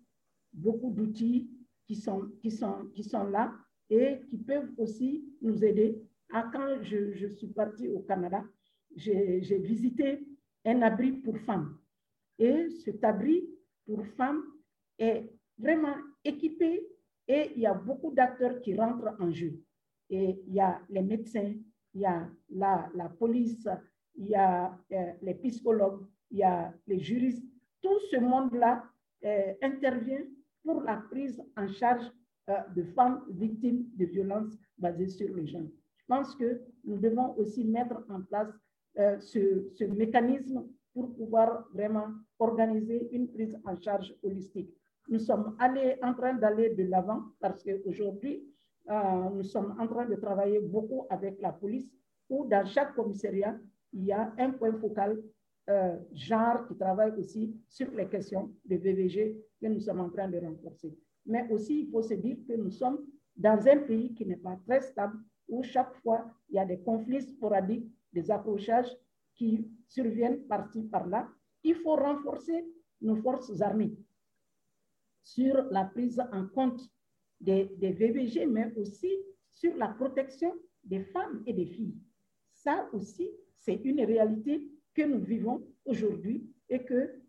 beaucoup 0.53 0.91
d'outils 0.91 1.49
qui 1.85 1.95
sont, 1.95 2.29
qui, 2.41 2.51
sont, 2.51 2.89
qui 2.93 3.03
sont 3.03 3.23
là 3.25 3.53
et 3.89 4.19
qui 4.29 4.37
peuvent 4.37 4.71
aussi 4.77 5.25
nous 5.41 5.63
aider. 5.63 6.01
Ah, 6.31 6.49
quand 6.51 6.83
je, 6.83 7.13
je 7.13 7.27
suis 7.27 7.47
partie 7.47 7.87
au 7.87 7.99
Canada, 7.99 8.43
j'ai 8.95 9.59
visité 9.59 10.27
un 10.65 10.81
abri 10.81 11.11
pour 11.13 11.37
femmes. 11.39 11.77
Et 12.39 12.69
cet 12.83 13.03
abri 13.03 13.47
pour 13.85 14.05
femmes 14.15 14.43
est 14.97 15.29
vraiment 15.57 15.95
équipé 16.23 16.87
et 17.27 17.51
il 17.55 17.61
y 17.61 17.65
a 17.65 17.73
beaucoup 17.73 18.11
d'acteurs 18.13 18.61
qui 18.61 18.75
rentrent 18.75 19.15
en 19.19 19.31
jeu. 19.31 19.59
Et 20.09 20.41
il 20.47 20.53
y 20.53 20.59
a 20.59 20.79
les 20.89 21.01
médecins, 21.01 21.53
il 21.93 22.01
y 22.01 22.05
a 22.05 22.29
la, 22.49 23.09
police, 23.19 23.67
il 24.15 24.27
y 24.27 24.35
a 24.35 24.77
euh, 24.91 25.11
les 25.21 25.33
psychologues, 25.35 26.05
il 26.31 26.37
y 26.37 26.43
a 26.43 26.73
les 26.87 26.99
juristes. 26.99 27.43
Tout 27.81 27.99
ce 28.11 28.17
monde-là 28.17 28.83
euh, 29.25 29.53
intervient 29.61 30.23
pour 30.63 30.81
la 30.81 30.97
prise 30.97 31.41
en 31.57 31.67
charge 31.67 32.05
euh, 32.49 32.53
de 32.75 32.83
femmes 32.83 33.23
victimes 33.29 33.85
de 33.95 34.05
violences 34.05 34.57
basées 34.77 35.09
sur 35.09 35.33
le 35.33 35.45
genre. 35.45 35.67
Je 35.97 36.05
pense 36.07 36.35
que 36.35 36.61
nous 36.85 36.97
devons 36.97 37.35
aussi 37.37 37.65
mettre 37.65 38.05
en 38.09 38.21
place 38.21 38.49
ce, 39.19 39.69
ce, 39.75 39.83
mécanisme 39.83 40.67
pour 40.97 41.13
pouvoir 41.13 41.67
vraiment 41.71 42.07
organiser 42.39 43.07
une 43.11 43.27
prise 43.27 43.55
en 43.65 43.75
charge 43.75 44.15
holistique. 44.23 44.73
Nous 45.07 45.19
sommes 45.19 45.55
en 46.01 46.13
train 46.15 46.33
d'aller 46.33 46.71
de 46.73 46.85
l'avant 46.85 47.21
parce 47.39 47.61
qu'aujourd'hui, 47.61 48.43
euh, 48.89 49.29
nous 49.35 49.43
sommes 49.43 49.75
en 49.79 49.85
train 49.85 50.07
de 50.07 50.15
travailler 50.15 50.59
beaucoup 50.59 51.05
avec 51.11 51.39
la 51.39 51.51
police 51.51 51.93
où 52.31 52.47
dans 52.47 52.65
chaque 52.65 52.95
commissariat, 52.95 53.55
il 53.93 54.05
y 54.05 54.11
a 54.11 54.33
un 54.39 54.49
point 54.49 54.73
focal 54.73 55.21
euh, 55.69 55.97
genre 56.13 56.65
qui 56.67 56.75
travaille 56.75 57.11
aussi 57.19 57.55
sur 57.67 57.91
les 57.91 58.07
questions 58.07 58.51
de 58.65 58.77
VVG 58.77 59.37
que 59.61 59.67
nous 59.67 59.79
sommes 59.79 59.99
en 59.99 60.09
train 60.09 60.27
de 60.27 60.39
renforcer. 60.39 60.97
Mais 61.27 61.47
aussi, 61.51 61.81
il 61.81 61.91
faut 61.91 62.01
se 62.01 62.15
dire 62.15 62.37
que 62.47 62.53
nous 62.53 62.71
sommes 62.71 63.05
dans 63.35 63.67
un 63.67 63.77
pays 63.77 64.15
qui 64.15 64.25
n'est 64.25 64.37
pas 64.37 64.57
très 64.65 64.81
stable, 64.81 65.19
où 65.47 65.61
chaque 65.61 65.93
fois, 65.97 66.25
il 66.49 66.55
y 66.55 66.59
a 66.59 66.65
des 66.65 66.79
conflits 66.79 67.21
sporadiques, 67.21 67.87
des 68.11 68.31
accrochages 68.31 68.97
qui 69.37 69.67
surviennent 69.87 70.45
par-ci, 70.47 70.83
par-là. 70.83 71.29
Il 71.63 71.75
faut 71.75 71.95
renforcer 71.95 72.65
nos 73.01 73.15
forces 73.17 73.61
armées 73.61 73.95
sur 75.23 75.55
la 75.71 75.85
prise 75.85 76.21
en 76.31 76.47
compte 76.47 76.81
des, 77.39 77.65
des 77.77 77.91
VBG, 77.91 78.45
mais 78.45 78.73
aussi 78.75 79.11
sur 79.53 79.75
la 79.75 79.89
protection 79.89 80.53
des 80.83 81.03
femmes 81.05 81.43
et 81.45 81.53
des 81.53 81.65
filles. 81.65 81.97
Ça 82.53 82.89
aussi, 82.93 83.29
c'est 83.59 83.81
une 83.83 84.01
réalité 84.01 84.67
que 84.93 85.03
nous 85.03 85.19
vivons 85.19 85.67
aujourd'hui 85.85 86.49
et 86.69 86.83
que 86.83 87.21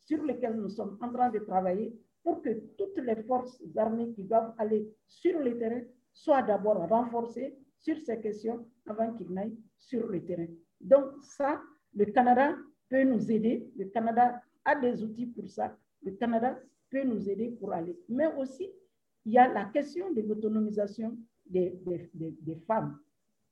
sur 0.00 0.22
lesquelles 0.24 0.56
nous 0.56 0.68
sommes 0.68 0.98
en 1.00 1.12
train 1.12 1.30
de 1.30 1.38
travailler 1.38 1.96
pour 2.22 2.42
que 2.42 2.50
toutes 2.76 2.98
les 2.98 3.22
forces 3.22 3.62
armées 3.76 4.12
qui 4.12 4.24
doivent 4.24 4.54
aller 4.58 4.88
sur 5.06 5.38
le 5.38 5.56
terrain 5.58 5.82
soient 6.12 6.42
d'abord 6.42 6.88
renforcées 6.88 7.56
sur 7.80 7.98
ces 8.00 8.20
questions 8.20 8.66
avant 8.86 9.12
qu'ils 9.14 9.30
n'aillent 9.30 9.58
sur 9.78 10.06
le 10.06 10.24
terrain. 10.24 10.46
Donc 10.84 11.06
ça, 11.22 11.60
le 11.94 12.04
Canada 12.06 12.54
peut 12.88 13.02
nous 13.04 13.30
aider. 13.30 13.68
Le 13.76 13.86
Canada 13.86 14.40
a 14.64 14.76
des 14.76 15.02
outils 15.02 15.26
pour 15.26 15.48
ça. 15.48 15.76
Le 16.02 16.12
Canada 16.12 16.58
peut 16.90 17.02
nous 17.02 17.28
aider 17.28 17.50
pour 17.58 17.72
aller. 17.72 17.98
Mais 18.08 18.26
aussi, 18.36 18.70
il 19.24 19.32
y 19.32 19.38
a 19.38 19.52
la 19.52 19.64
question 19.66 20.12
de 20.12 20.20
l'autonomisation 20.20 21.16
des, 21.46 21.72
femmes. 22.66 22.98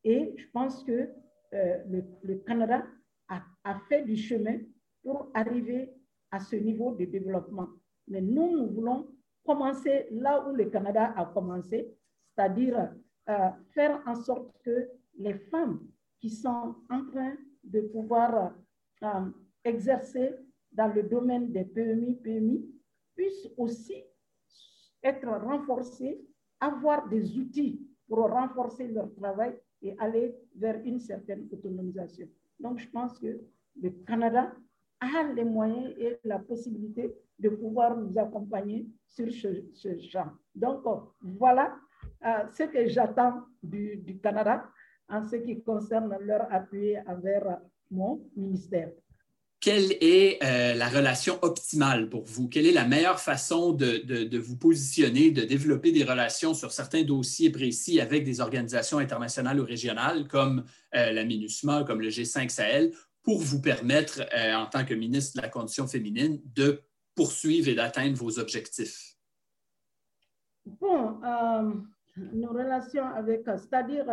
Et 0.04 0.34
je 0.36 0.46
pense 0.52 0.84
que 0.84 1.08
euh, 1.54 1.78
le, 2.22 2.34
Canada 2.36 2.84
a, 3.28 3.42
a, 3.64 3.78
fait 3.88 4.02
du 4.02 4.16
chemin 4.16 4.58
pour 5.02 5.30
arriver 5.34 5.90
à 6.30 6.40
ce 6.40 6.56
niveau 6.56 6.94
de 6.94 7.06
développement. 7.06 7.68
Mais 8.08 8.20
nous, 8.20 8.56
nous 8.56 8.68
voulons 8.68 9.08
commencer 9.44 10.06
là 10.10 10.46
où 10.46 10.54
le 10.54 10.66
Canada 10.66 11.14
a 11.16 11.26
commencé, 11.26 11.90
c'est-à-dire 12.34 12.92
euh, 13.28 13.48
faire 13.74 14.02
en 14.06 14.14
sorte 14.14 14.52
que 14.62 14.88
les 15.18 15.34
femmes 15.34 15.80
qui 16.22 16.30
sont 16.30 16.76
en 16.88 17.04
train 17.06 17.34
de 17.64 17.80
pouvoir 17.80 18.54
euh, 19.02 19.30
exercer 19.64 20.36
dans 20.70 20.86
le 20.86 21.02
domaine 21.02 21.50
des 21.50 21.64
PMI, 21.64 22.14
PMI, 22.14 22.64
puissent 23.16 23.48
aussi 23.56 24.04
être 25.02 25.26
renforcées, 25.26 26.24
avoir 26.60 27.08
des 27.08 27.36
outils 27.36 27.84
pour 28.08 28.18
renforcer 28.30 28.86
leur 28.86 29.12
travail 29.14 29.58
et 29.82 29.96
aller 29.98 30.32
vers 30.54 30.80
une 30.84 31.00
certaine 31.00 31.48
autonomisation. 31.52 32.28
Donc, 32.60 32.78
je 32.78 32.88
pense 32.88 33.18
que 33.18 33.40
le 33.82 33.90
Canada 34.06 34.54
a 35.00 35.24
les 35.34 35.44
moyens 35.44 35.92
et 35.98 36.20
la 36.22 36.38
possibilité 36.38 37.12
de 37.40 37.48
pouvoir 37.48 37.96
nous 37.96 38.16
accompagner 38.16 38.86
sur 39.08 39.28
ce, 39.32 39.48
ce 39.72 39.98
champ. 39.98 40.30
Donc, 40.54 40.84
voilà 41.20 41.76
euh, 42.24 42.46
ce 42.52 42.62
que 42.64 42.86
j'attends 42.86 43.42
du, 43.62 44.20
Canada 44.22 44.64
en 45.12 45.28
ce 45.28 45.36
qui 45.36 45.62
concerne 45.62 46.16
leur 46.20 46.52
appui 46.52 46.96
envers 47.06 47.58
mon 47.90 48.24
ministère. 48.34 48.90
Quelle 49.60 49.92
est 50.00 50.42
euh, 50.42 50.74
la 50.74 50.88
relation 50.88 51.38
optimale 51.42 52.08
pour 52.08 52.24
vous? 52.24 52.48
Quelle 52.48 52.66
est 52.66 52.72
la 52.72 52.84
meilleure 52.84 53.20
façon 53.20 53.72
de, 53.72 53.98
de, 53.98 54.24
de, 54.24 54.38
vous 54.38 54.56
positionner, 54.56 55.30
de 55.30 55.42
développer 55.44 55.92
des 55.92 56.02
relations 56.02 56.52
sur 56.52 56.72
certains 56.72 57.04
dossiers 57.04 57.50
précis 57.50 58.00
avec 58.00 58.24
des 58.24 58.40
organisations 58.40 58.98
internationales 58.98 59.60
ou 59.60 59.64
régionales 59.64 60.26
comme 60.26 60.64
euh, 60.96 61.12
la 61.12 61.24
MINUSMA, 61.24 61.84
comme 61.84 62.00
le 62.00 62.08
G5 62.08 62.48
Sahel, 62.48 62.92
pour 63.22 63.40
vous 63.40 63.60
permettre, 63.60 64.22
euh, 64.34 64.54
en 64.54 64.66
tant 64.66 64.84
que 64.84 64.94
ministre 64.94 65.36
de 65.36 65.42
la 65.42 65.48
Condition 65.48 65.86
féminine, 65.86 66.40
de 66.44 66.82
poursuivre 67.14 67.68
et 67.68 67.76
d'atteindre 67.76 68.16
vos 68.16 68.40
objectifs? 68.40 69.14
Bon, 70.66 71.20
nos 72.16 72.48
relations 72.48 73.06
avec, 73.14 73.42
c'est-à-dire, 73.44 74.06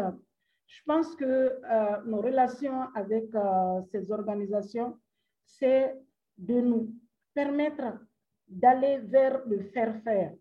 je 0.69 0.83
pense 0.85 1.15
que 1.15 1.25
euh, 1.25 2.03
nos 2.05 2.21
relations 2.21 2.83
avec 2.93 3.33
euh, 3.33 3.81
ces 3.91 4.11
organisations, 4.11 4.99
c'est 5.43 5.95
de 6.37 6.61
nous 6.61 6.93
permettre 7.33 7.97
d'aller 8.47 8.99
vers 8.99 9.45
le 9.47 9.61
faire-faire. 9.61 10.33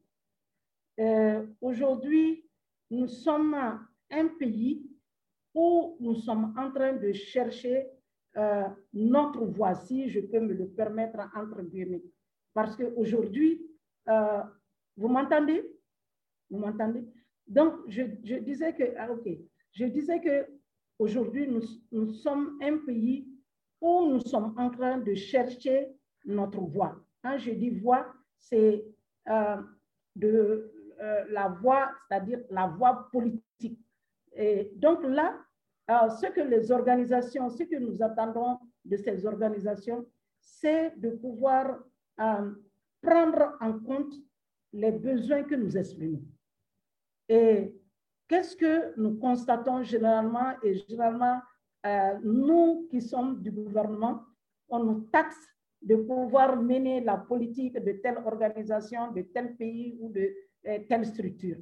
Euh, 1.01 1.47
Aujourd'hui, 1.63 2.45
nous 2.91 3.09
sommes 3.09 3.55
un 4.11 4.29
pays 4.39 4.87
où 5.55 5.97
nous 5.99 6.15
sommes 6.17 6.55
en 6.59 6.71
train 6.71 6.93
de 6.93 7.13
chercher 7.13 7.89
notre 8.93 9.45
voie, 9.47 9.75
si 9.75 10.09
je 10.11 10.21
peux 10.21 10.39
me 10.39 10.53
le 10.53 10.69
permettre 10.69 11.19
entre 11.35 11.61
guillemets. 11.63 12.05
Parce 12.55 12.77
qu'aujourd'hui, 12.77 13.67
vous 14.97 15.09
m'entendez? 15.09 15.69
Vous 16.49 16.59
m'entendez? 16.59 17.05
Donc, 17.49 17.75
je, 17.89 18.03
je, 18.23 18.37
disais 18.37 18.75
que, 18.75 18.85
ah, 18.97 19.11
ok, 19.11 19.27
je 19.79 19.85
disais 19.85 20.21
que 20.21 20.47
aujourd'hui, 20.99 21.49
nous, 21.93 22.13
sommes 22.13 22.59
un 22.61 22.79
pays 22.79 23.29
où 23.81 24.09
nous 24.09 24.21
sommes 24.21 24.55
en 24.57 24.71
train 24.71 24.99
de 24.99 25.15
chercher 25.15 25.89
notre 26.25 26.61
voie. 26.61 26.97
Quand 27.23 27.39
je 27.39 27.53
dis 27.53 27.71
voie, 27.71 28.13
c'est 28.39 28.85
euh, 29.29 29.57
de 30.17 30.73
euh, 31.01 31.25
la 31.31 31.49
voie, 31.49 31.93
c'est-à-dire 32.09 32.41
la 32.51 32.67
voie 32.67 33.09
politique. 33.13 33.79
Et 34.33 34.73
donc 34.75 35.05
là, 35.05 35.39
euh, 35.91 36.11
ce 36.11 36.27
que 36.27 36.41
les 36.41 36.73
organisations, 36.73 37.49
ce 37.49 37.63
que 37.63 37.77
nous 37.77 38.03
attendons 38.03 38.59
de 38.85 38.97
ces 38.97 39.27
organisations, 39.27 40.05
c'est 40.41 40.99
de 40.99 41.11
pouvoir 41.11 41.85
prendre 43.01 43.57
en 43.61 43.79
compte 43.79 44.13
les 44.73 44.91
besoins 44.91 45.45
que 45.45 45.55
nous 45.55 45.77
exprimons. 45.77 46.23
Et 47.29 47.78
qu'est-ce 48.29 48.57
que 48.57 48.99
nous 49.01 49.19
constatons 49.19 49.83
généralement 49.83 50.53
et 50.63 50.75
généralement, 50.75 51.41
euh, 51.87 52.19
nous 52.23 52.87
qui 52.91 53.01
sommes 53.01 53.41
du 53.43 53.51
gouvernement, 53.51 54.23
on 54.69 54.85
nous 54.85 55.01
taxe 55.13 55.39
de 55.83 55.97
pouvoir 55.97 56.57
mener 56.61 57.01
la 57.01 57.17
politique 57.17 57.75
de 57.83 57.93
telle 57.93 58.19
organisation, 58.25 59.13
de 59.13 59.23
tel 59.23 59.57
pays 59.57 59.97
ou 60.01 60.11
de 60.13 60.35
euh, 60.67 60.79
telle 60.89 61.07
structure. 61.07 61.57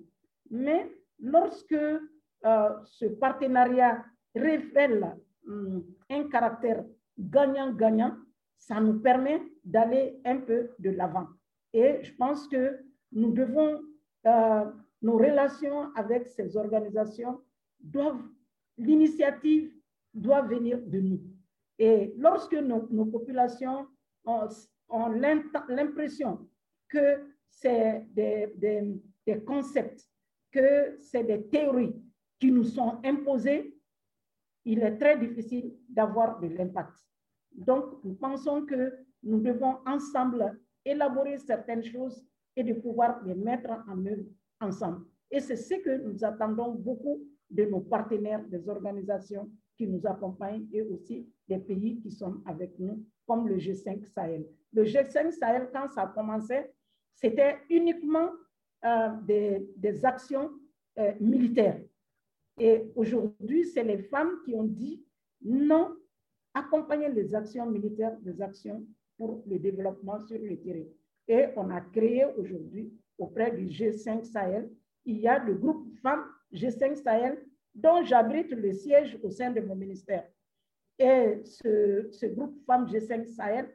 Mais 0.50 0.90
lorsque 1.20 1.72
euh, 1.72 2.70
ce 2.84 3.06
partenariat 3.06 4.04
révèle 4.34 5.16
um, 5.46 5.84
un 6.10 6.28
caractère 6.28 6.84
gagnant-gagnant, 7.18 8.16
ça 8.58 8.80
nous 8.80 9.00
permet 9.00 9.42
d'aller 9.64 10.18
un 10.24 10.38
peu 10.38 10.70
de 10.78 10.90
l'avant. 10.90 11.26
Et 11.72 12.02
je 12.02 12.14
pense 12.14 12.48
que 12.48 12.78
nous 13.12 13.32
devons, 13.32 13.80
nos 15.02 15.16
relations 15.16 15.92
avec 15.94 16.28
ces 16.28 16.56
organisations 16.56 17.40
doivent, 17.80 18.22
l'initiative 18.78 19.72
doit 20.12 20.42
venir 20.42 20.80
de 20.80 21.00
nous. 21.00 21.20
Et 21.78 22.14
lorsque 22.16 22.54
nos, 22.54 23.04
populations 23.06 23.86
ont, 24.24 24.48
l'impression 25.68 26.48
que 26.88 27.28
c'est 27.48 28.06
des, 28.12 28.52
des 29.26 29.44
concepts, 29.44 30.08
que 30.50 30.96
c'est 30.98 31.24
des 31.24 31.46
théories 31.48 31.94
qui 32.38 32.50
nous 32.50 32.64
sont 32.64 33.00
imposées, 33.04 33.74
il 34.64 34.82
est 34.82 34.98
très 34.98 35.18
difficile 35.18 35.76
d'avoir 35.88 36.40
de 36.40 36.48
l'impact. 36.48 36.98
Donc, 37.52 38.02
nous 38.04 38.14
pensons 38.14 38.66
que 38.66 38.92
nous 39.22 39.40
devons 39.40 39.78
ensemble 39.86 40.58
élaborer 40.84 41.38
certaines 41.38 41.84
choses 41.84 42.24
et 42.54 42.64
de 42.64 42.74
pouvoir 42.74 43.22
les 43.24 43.34
mettre 43.34 43.70
en 43.70 44.04
œuvre 44.06 44.24
ensemble. 44.60 45.04
Et 45.30 45.40
c'est 45.40 45.56
ce 45.56 45.74
que 45.74 45.96
nous 46.02 46.24
attendons 46.24 46.72
beaucoup 46.72 47.20
de 47.50 47.64
nos 47.64 47.80
partenaires, 47.80 48.44
des 48.48 48.68
organisations 48.68 49.50
qui 49.76 49.86
nous 49.86 50.06
accompagnent 50.06 50.66
et 50.72 50.82
aussi 50.82 51.28
des 51.48 51.58
pays 51.58 51.98
qui 52.00 52.10
sont 52.10 52.40
avec 52.46 52.78
nous, 52.78 53.04
comme 53.26 53.48
le 53.48 53.56
G5 53.56 54.04
Sahel. 54.04 54.46
Le 54.72 54.84
G5 54.84 55.30
Sahel, 55.32 55.68
quand 55.72 55.88
ça 55.88 56.02
a 56.02 56.06
commencé, 56.08 56.64
c'était 57.14 57.58
uniquement 57.70 58.30
euh, 58.84 59.08
des, 59.22 60.04
actions 60.04 60.50
euh, 60.98 61.12
militaires. 61.20 61.80
Et 62.58 62.90
aujourd'hui, 62.94 63.64
c'est 63.64 63.84
les 63.84 63.98
femmes 63.98 64.40
qui 64.44 64.54
ont 64.54 64.64
dit 64.64 65.04
non, 65.42 65.94
accompagner 66.54 67.10
les 67.10 67.34
actions 67.34 67.66
militaires, 67.66 68.16
des 68.20 68.40
actions 68.40 68.86
pour 69.16 69.42
le 69.46 69.58
développement 69.58 70.20
sur 70.20 70.38
le 70.38 70.56
terrain. 70.60 70.84
Et 71.28 71.46
on 71.56 71.70
a 71.70 71.80
créé 71.80 72.24
aujourd'hui, 72.36 72.92
auprès 73.18 73.50
du 73.50 73.66
G5 73.66 74.24
Sahel, 74.24 74.70
il 75.04 75.18
y 75.18 75.28
a 75.28 75.38
le 75.38 75.54
groupe 75.54 75.88
femmes 76.02 76.24
G5 76.52 76.96
Sahel, 76.96 77.44
dont 77.74 78.04
j'abrite 78.04 78.50
le 78.50 78.72
siège 78.72 79.18
au 79.22 79.30
sein 79.30 79.50
de 79.50 79.60
mon 79.60 79.74
ministère. 79.76 80.26
Et 80.98 81.42
ce, 81.44 82.08
ce 82.10 82.26
groupe 82.26 82.58
femmes 82.66 82.86
G5 82.86 83.26
Sahel 83.26 83.68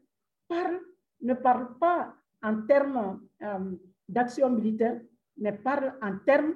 ne 1.21 1.33
parle 1.33 1.77
pas 1.77 2.13
en 2.41 2.61
termes 2.63 3.21
euh, 3.41 3.75
d'action 4.09 4.49
militaire, 4.49 4.99
mais 5.37 5.53
parle 5.53 5.93
en 6.01 6.17
termes 6.25 6.53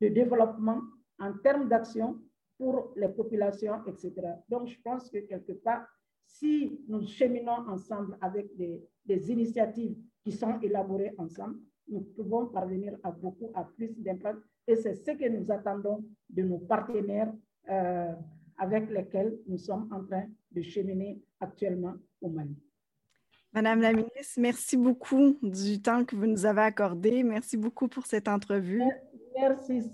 de 0.00 0.08
développement, 0.08 0.80
en 1.18 1.32
termes 1.38 1.68
d'action 1.68 2.18
pour 2.58 2.92
les 2.96 3.08
populations, 3.08 3.84
etc. 3.86 4.12
Donc, 4.48 4.68
je 4.68 4.76
pense 4.82 5.08
que 5.10 5.18
quelque 5.18 5.52
part, 5.52 5.86
si 6.26 6.80
nous 6.88 7.06
cheminons 7.06 7.68
ensemble 7.68 8.16
avec 8.20 8.54
des, 8.56 8.82
des 9.04 9.32
initiatives 9.32 9.96
qui 10.22 10.32
sont 10.32 10.58
élaborées 10.60 11.14
ensemble, 11.18 11.58
nous 11.90 12.00
pouvons 12.16 12.46
parvenir 12.46 12.96
à 13.02 13.10
beaucoup, 13.10 13.50
à 13.54 13.64
plus 13.64 13.90
d'impact. 13.98 14.38
Et 14.66 14.76
c'est 14.76 14.94
ce 14.94 15.10
que 15.10 15.28
nous 15.28 15.50
attendons 15.50 16.04
de 16.28 16.42
nos 16.42 16.58
partenaires 16.58 17.32
euh, 17.68 18.12
avec 18.58 18.90
lesquels 18.90 19.38
nous 19.46 19.58
sommes 19.58 19.88
en 19.92 20.04
train 20.04 20.26
de 20.52 20.62
cheminer 20.62 21.20
actuellement 21.40 21.94
au 22.20 22.28
Mali. 22.28 22.56
Madame 23.52 23.80
la 23.80 23.92
ministre, 23.92 24.38
merci 24.38 24.76
beaucoup 24.76 25.36
du 25.42 25.82
temps 25.82 26.04
que 26.04 26.14
vous 26.14 26.26
nous 26.26 26.46
avez 26.46 26.62
accordé. 26.62 27.24
Merci 27.24 27.56
beaucoup 27.56 27.88
pour 27.88 28.06
cette 28.06 28.28
entrevue. 28.28 28.82
Merci. 29.36 29.90